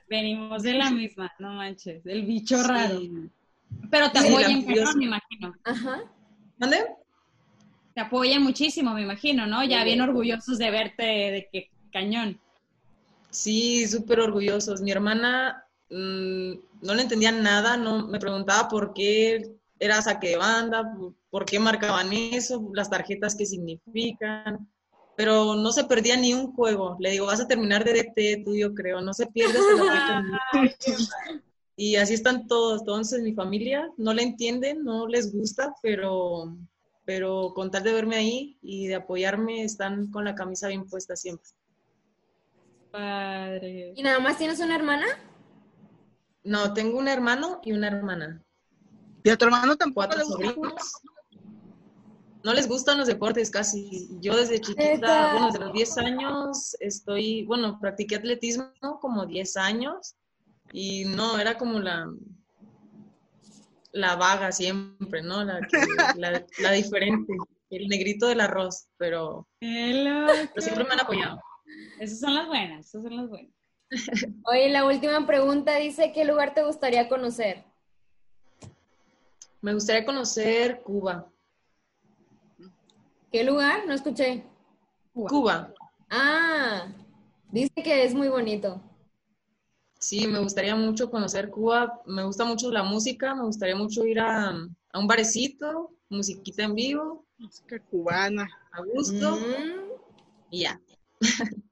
venimos 0.09 0.63
de 0.63 0.75
la 0.75 0.91
misma, 0.91 1.33
no 1.39 1.53
manches, 1.53 2.05
el 2.07 2.25
bicho 2.25 2.63
raro. 2.63 3.01
Pero 3.91 4.11
te 4.11 4.19
apoyan, 4.19 4.65
me 4.97 5.05
imagino. 5.05 5.55
Ajá. 5.65 6.03
¿Dónde? 6.59 6.87
Te 7.95 8.01
apoyan 8.01 8.43
muchísimo, 8.43 8.95
me 8.95 9.03
imagino, 9.03 9.47
¿no? 9.47 9.65
Ya 9.65 9.83
bien 9.85 10.01
orgullosos 10.01 10.59
de 10.59 10.71
verte, 10.71 11.03
de 11.03 11.49
que 11.53 11.71
cañón. 11.93 12.41
Sí, 13.31 13.87
súper 13.87 14.21
orgullosos. 14.21 14.81
Mi 14.81 14.91
hermana 14.91 15.65
mm, 15.91 16.53
no 16.83 16.95
le 16.95 17.03
entendía 17.03 17.33
nada, 17.33 17.77
no 17.77 18.09
me 18.09 18.19
preguntaba 18.19 18.69
por 18.69 18.93
qué 18.95 19.57
era 19.79 20.03
saque 20.03 20.31
de 20.31 20.37
banda, 20.37 20.95
por 21.31 21.45
qué 21.45 21.59
marcaban 21.59 22.13
eso, 22.13 22.71
las 22.75 22.91
tarjetas 22.91 23.35
qué 23.35 23.47
significan, 23.47 24.69
pero 25.17 25.55
no 25.55 25.73
se 25.73 25.85
perdía 25.85 26.17
ni 26.17 26.35
un 26.35 26.53
juego. 26.53 26.97
Le 27.01 27.11
digo, 27.11 27.27
vas 27.27 27.41
a 27.41 27.49
terminar 27.49 27.85
de 27.85 27.93
DT 27.93 28.45
tú, 28.45 28.55
yo 28.55 28.75
creo, 28.75 29.01
no 29.01 29.15
se 29.15 29.27
pierde 29.27 29.59
Y 31.77 31.97
así 31.97 32.13
están 32.13 32.47
todos, 32.47 32.81
entonces 32.81 33.23
mi 33.23 33.33
familia 33.33 33.91
no 33.97 34.13
le 34.13 34.23
entienden, 34.23 34.85
no 34.85 35.07
les 35.07 35.33
gusta, 35.33 35.75
pero, 35.83 36.55
pero 37.07 37.55
con 37.55 37.71
tal 37.71 37.83
de 37.83 37.95
verme 37.95 38.17
ahí 38.17 38.59
y 38.61 38.87
de 38.87 38.97
apoyarme, 38.97 39.65
están 39.65 40.11
con 40.11 40.27
la 40.27 40.35
camisa 40.35 40.69
bien 40.69 40.87
puesta 40.87 41.17
siempre. 41.17 41.49
Padre. 42.91 43.95
¿Y 43.97 44.03
nada 44.03 44.19
más 44.19 44.37
tienes 44.37 44.61
una 44.61 44.77
hermana? 44.77 45.07
No, 46.43 46.73
tengo 46.73 46.99
un 46.99 47.09
hermano 47.09 47.61
y 47.65 47.73
una 47.73 47.89
hermana. 47.89 48.43
¿Y 49.23 49.31
a 49.31 49.37
tu 49.37 49.45
hermano 49.45 49.77
tampoco? 49.77 50.07
Cuatro 50.07 50.25
sobrinos. 50.25 50.93
No 52.43 52.55
les 52.55 52.67
gustan 52.67 52.97
los 52.97 53.07
deportes 53.07 53.51
casi. 53.51 54.09
Yo 54.21 54.35
desde 54.35 54.61
chiquita, 54.61 55.33
bueno, 55.33 55.47
desde 55.49 55.59
los 55.59 55.73
10 55.75 55.99
años 55.99 56.77
estoy, 56.81 57.45
bueno, 57.45 57.79
practiqué 57.79 58.17
atletismo 58.17 58.73
como 59.01 59.27
10 59.27 59.59
años 59.59 60.17
y 60.73 61.05
no, 61.05 61.39
era 61.39 61.59
como 61.59 61.79
la 61.81 62.09
la 63.93 64.17
vaga 64.17 64.53
siempre, 64.53 65.23
¿no? 65.23 65.45
La, 65.45 65.61
la, 66.17 66.73
diferente, 66.73 67.33
el 67.71 67.89
negrito 67.89 68.29
del 68.29 68.41
arroz, 68.41 68.87
pero, 68.97 69.49
pero 69.59 70.49
siempre 70.59 70.85
me 70.85 70.93
han 70.93 71.01
apoyado. 71.01 71.41
Esas 71.99 72.21
son 72.21 72.35
las 72.35 72.47
buenas, 72.47 72.87
esas 72.87 73.03
son 73.03 73.17
las 73.17 73.29
buenas. 73.29 73.53
Oye, 74.45 74.69
la 74.69 74.85
última 74.85 75.27
pregunta 75.27 75.77
dice, 75.77 76.13
¿qué 76.13 76.25
lugar 76.25 76.55
te 76.55 76.63
gustaría 76.63 77.09
conocer? 77.09 77.65
Me 79.61 79.75
gustaría 79.75 80.05
conocer 80.05 80.81
Cuba. 80.83 81.31
¿Qué 83.31 83.45
lugar? 83.45 83.87
No 83.87 83.93
escuché. 83.93 84.45
Cuba. 85.13 85.73
Ah, 86.09 86.89
dice 87.51 87.73
que 87.75 88.05
es 88.05 88.15
muy 88.15 88.29
bonito. 88.29 88.81
Sí, 89.99 90.27
me 90.27 90.39
gustaría 90.39 90.75
mucho 90.75 91.11
conocer 91.11 91.51
Cuba. 91.51 92.01
Me 92.07 92.25
gusta 92.25 92.45
mucho 92.45 92.71
la 92.71 92.83
música. 92.83 93.35
Me 93.35 93.45
gustaría 93.45 93.77
mucho 93.77 94.05
ir 94.07 94.21
a, 94.21 94.53
un 94.95 95.07
barecito, 95.07 95.91
musiquita 96.09 96.65
en 96.65 96.75
vivo. 96.75 97.27
Música 97.39 97.79
cubana. 97.91 98.49
A 98.73 98.83
gusto. 98.83 99.37
Mm. 99.37 99.91
Y 100.51 100.61
ya. 100.63 100.81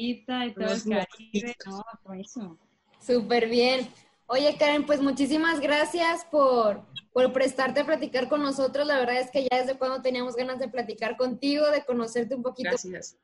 y 0.00 0.24
todo 0.24 0.42
el 0.42 0.54
Caribe, 0.54 1.56
no, 1.66 2.58
Súper 3.00 3.48
bien. 3.48 3.88
Oye, 4.26 4.56
Karen, 4.58 4.86
pues 4.86 5.00
muchísimas 5.00 5.58
gracias 5.60 6.24
por, 6.30 6.84
por 7.12 7.32
prestarte 7.32 7.80
a 7.80 7.86
platicar 7.86 8.28
con 8.28 8.42
nosotros. 8.42 8.86
La 8.86 8.98
verdad 8.98 9.18
es 9.18 9.30
que 9.30 9.48
ya 9.50 9.60
desde 9.60 9.76
cuando 9.76 10.02
teníamos 10.02 10.36
ganas 10.36 10.58
de 10.58 10.68
platicar 10.68 11.16
contigo, 11.16 11.68
de 11.70 11.84
conocerte 11.84 12.36
un 12.36 12.42
poquito. 12.42 12.70
Gracias. 12.70 13.16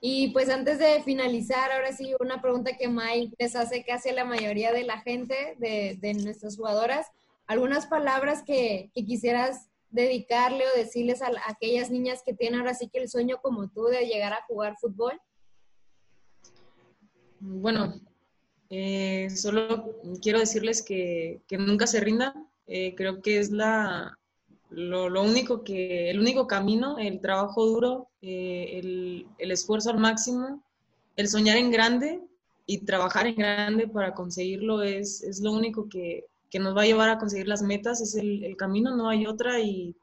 Y 0.00 0.28
pues 0.28 0.50
antes 0.50 0.78
de 0.78 1.02
finalizar, 1.02 1.72
ahora 1.72 1.92
sí, 1.92 2.14
una 2.20 2.42
pregunta 2.42 2.76
que 2.76 2.88
Mike 2.88 3.36
les 3.38 3.56
hace 3.56 3.84
casi 3.84 4.10
a 4.10 4.12
la 4.12 4.26
mayoría 4.26 4.70
de 4.70 4.84
la 4.84 5.00
gente, 5.00 5.56
de, 5.58 5.96
de 5.98 6.12
nuestras 6.12 6.58
jugadoras. 6.58 7.06
¿Algunas 7.46 7.86
palabras 7.86 8.42
que, 8.42 8.90
que, 8.94 9.06
quisieras 9.06 9.70
dedicarle 9.88 10.64
o 10.66 10.76
decirles 10.76 11.22
a, 11.22 11.28
a 11.28 11.50
aquellas 11.52 11.90
niñas 11.90 12.22
que 12.22 12.34
tienen 12.34 12.60
ahora 12.60 12.74
sí 12.74 12.90
que 12.90 12.98
el 12.98 13.08
sueño 13.08 13.38
como 13.40 13.68
tú 13.68 13.84
de 13.84 14.04
llegar 14.04 14.34
a 14.34 14.44
jugar 14.46 14.76
fútbol? 14.78 15.18
Bueno, 17.46 18.00
eh, 18.70 19.28
solo 19.28 20.00
quiero 20.22 20.38
decirles 20.38 20.82
que, 20.82 21.42
nunca 21.50 21.86
se 21.86 22.00
rindan. 22.00 22.48
Eh, 22.66 22.94
creo 22.96 23.20
que 23.20 23.38
es 23.38 23.50
la, 23.50 24.18
lo, 24.70 25.22
único 25.22 25.62
que, 25.62 26.10
el 26.10 26.20
único 26.20 26.46
camino, 26.46 26.96
el 26.98 27.20
trabajo 27.20 27.66
duro, 27.66 28.08
eh, 28.22 28.80
el, 28.82 29.50
esfuerzo 29.50 29.90
al 29.90 29.98
máximo, 29.98 30.62
el 31.16 31.28
soñar 31.28 31.58
en 31.58 31.70
grande 31.70 32.22
y 32.64 32.78
trabajar 32.78 33.26
en 33.26 33.36
grande 33.36 33.88
para 33.88 34.14
conseguirlo 34.14 34.82
es, 34.82 35.22
es 35.22 35.40
lo 35.40 35.52
único 35.52 35.88
que, 35.88 36.24
nos 36.54 36.76
va 36.76 36.82
a 36.82 36.86
llevar 36.86 37.10
a 37.10 37.18
conseguir 37.18 37.48
las 37.48 37.62
metas, 37.62 38.00
es 38.00 38.14
el, 38.14 38.56
camino, 38.56 38.96
no 38.96 39.08
hay 39.08 39.26
otra 39.26 39.60
y, 39.60 39.94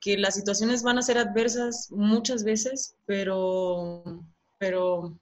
que 0.00 0.16
las 0.16 0.36
situaciones 0.36 0.82
van 0.82 0.98
a 0.98 1.02
ser 1.02 1.18
adversas 1.18 1.90
muchas 1.90 2.44
veces, 2.44 2.96
pero, 3.04 4.02
pero 4.58 5.18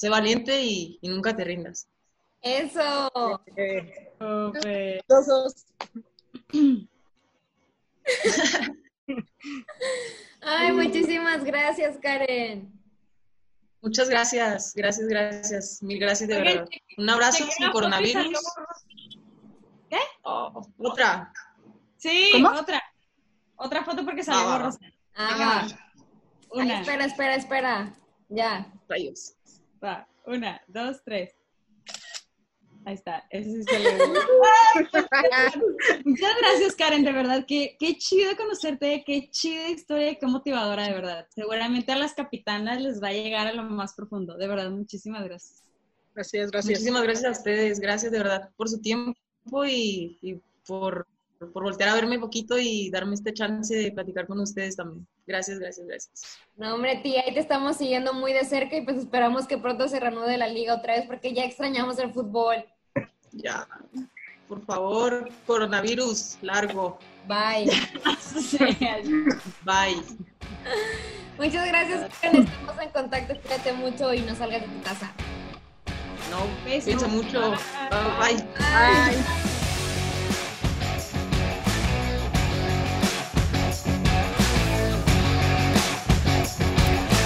sé 0.00 0.08
valiente 0.08 0.58
y, 0.62 0.98
nunca 1.02 1.36
te 1.36 1.44
rindas. 1.44 1.86
Eso. 2.40 3.10
Ay, 10.40 10.72
muchísimas 10.72 11.44
gracias, 11.44 11.98
Karen. 11.98 12.72
Muchas 13.82 14.08
gracias, 14.08 14.72
gracias, 14.74 15.06
gracias, 15.06 15.82
mil 15.82 15.98
gracias 15.98 16.30
de 16.30 16.40
verdad. 16.40 16.66
Un 16.96 17.10
abrazo 17.10 17.44
sin 17.50 17.70
coronavirus. 17.70 18.42
¿Qué? 19.90 19.98
Oh, 20.22 20.66
otra. 20.78 21.30
Sí, 21.98 22.42
otra. 22.42 22.82
Otra 23.56 23.84
foto 23.84 24.02
porque 24.06 24.24
salió 24.24 24.48
ah, 24.48 24.56
borrosa. 24.56 24.78
Ah. 25.14 25.68
Una. 26.52 26.80
espera, 26.80 27.04
espera, 27.04 27.34
espera. 27.34 27.92
Ya. 28.30 28.72
Rayos. 28.88 29.34
Va, 29.82 30.06
una, 30.26 30.60
dos, 30.68 31.02
tres. 31.04 31.34
Ahí 32.84 32.94
está. 32.94 33.26
Ese 33.30 33.50
Muchas 36.04 36.36
gracias, 36.40 36.76
Karen, 36.76 37.04
de 37.04 37.12
verdad. 37.12 37.44
Qué, 37.46 37.76
qué 37.78 37.96
chido 37.96 38.36
conocerte, 38.36 39.04
qué 39.06 39.30
chida 39.30 39.68
historia, 39.68 40.18
qué 40.18 40.26
motivadora, 40.26 40.84
de 40.84 40.94
verdad. 40.94 41.26
Seguramente 41.34 41.92
a 41.92 41.96
las 41.96 42.14
capitanas 42.14 42.80
les 42.80 43.02
va 43.02 43.08
a 43.08 43.12
llegar 43.12 43.46
a 43.46 43.52
lo 43.52 43.62
más 43.64 43.94
profundo. 43.94 44.36
De 44.36 44.48
verdad, 44.48 44.70
muchísimas 44.70 45.24
gracias. 45.24 45.62
Gracias, 46.14 46.50
gracias. 46.50 46.78
Muchísimas 46.78 47.02
gracias 47.02 47.26
a 47.26 47.32
ustedes. 47.32 47.80
Gracias 47.80 48.12
de 48.12 48.18
verdad 48.18 48.50
por 48.56 48.68
su 48.68 48.80
tiempo 48.80 49.14
y, 49.66 50.18
y 50.22 50.40
por 50.66 51.06
por 51.52 51.62
voltear 51.62 51.90
a 51.90 51.94
verme 51.94 52.18
poquito 52.18 52.58
y 52.58 52.90
darme 52.90 53.14
este 53.14 53.32
chance 53.32 53.74
de 53.74 53.92
platicar 53.92 54.26
con 54.26 54.40
ustedes 54.40 54.76
también. 54.76 55.06
Gracias, 55.26 55.58
gracias, 55.58 55.86
gracias. 55.86 56.38
No, 56.56 56.74
hombre, 56.74 57.00
tía, 57.02 57.22
ahí 57.26 57.32
te 57.32 57.40
estamos 57.40 57.76
siguiendo 57.76 58.12
muy 58.12 58.32
de 58.32 58.44
cerca 58.44 58.76
y 58.76 58.82
pues 58.82 58.98
esperamos 58.98 59.46
que 59.46 59.56
pronto 59.56 59.88
se 59.88 60.00
reanude 60.00 60.36
la 60.36 60.48
liga 60.48 60.74
otra 60.74 60.94
vez 60.94 61.06
porque 61.06 61.32
ya 61.32 61.44
extrañamos 61.44 61.98
el 61.98 62.12
fútbol. 62.12 62.64
Ya, 63.32 63.66
por 64.48 64.64
favor, 64.66 65.30
coronavirus, 65.46 66.36
largo. 66.42 66.98
Bye. 67.26 67.70
Bye. 69.64 70.02
Muchas 71.38 71.66
gracias, 71.68 72.12
estamos 72.22 72.82
en 72.82 72.90
contacto, 72.90 73.40
cuídate 73.40 73.72
mucho 73.72 74.12
y 74.12 74.20
no 74.20 74.34
salgas 74.34 74.60
de 74.60 74.68
tu 74.68 74.82
casa. 74.82 75.12
No, 76.30 76.44
piensa 76.64 77.08
mucho. 77.08 77.52
bye. 78.20 78.36
bye. 78.58 79.49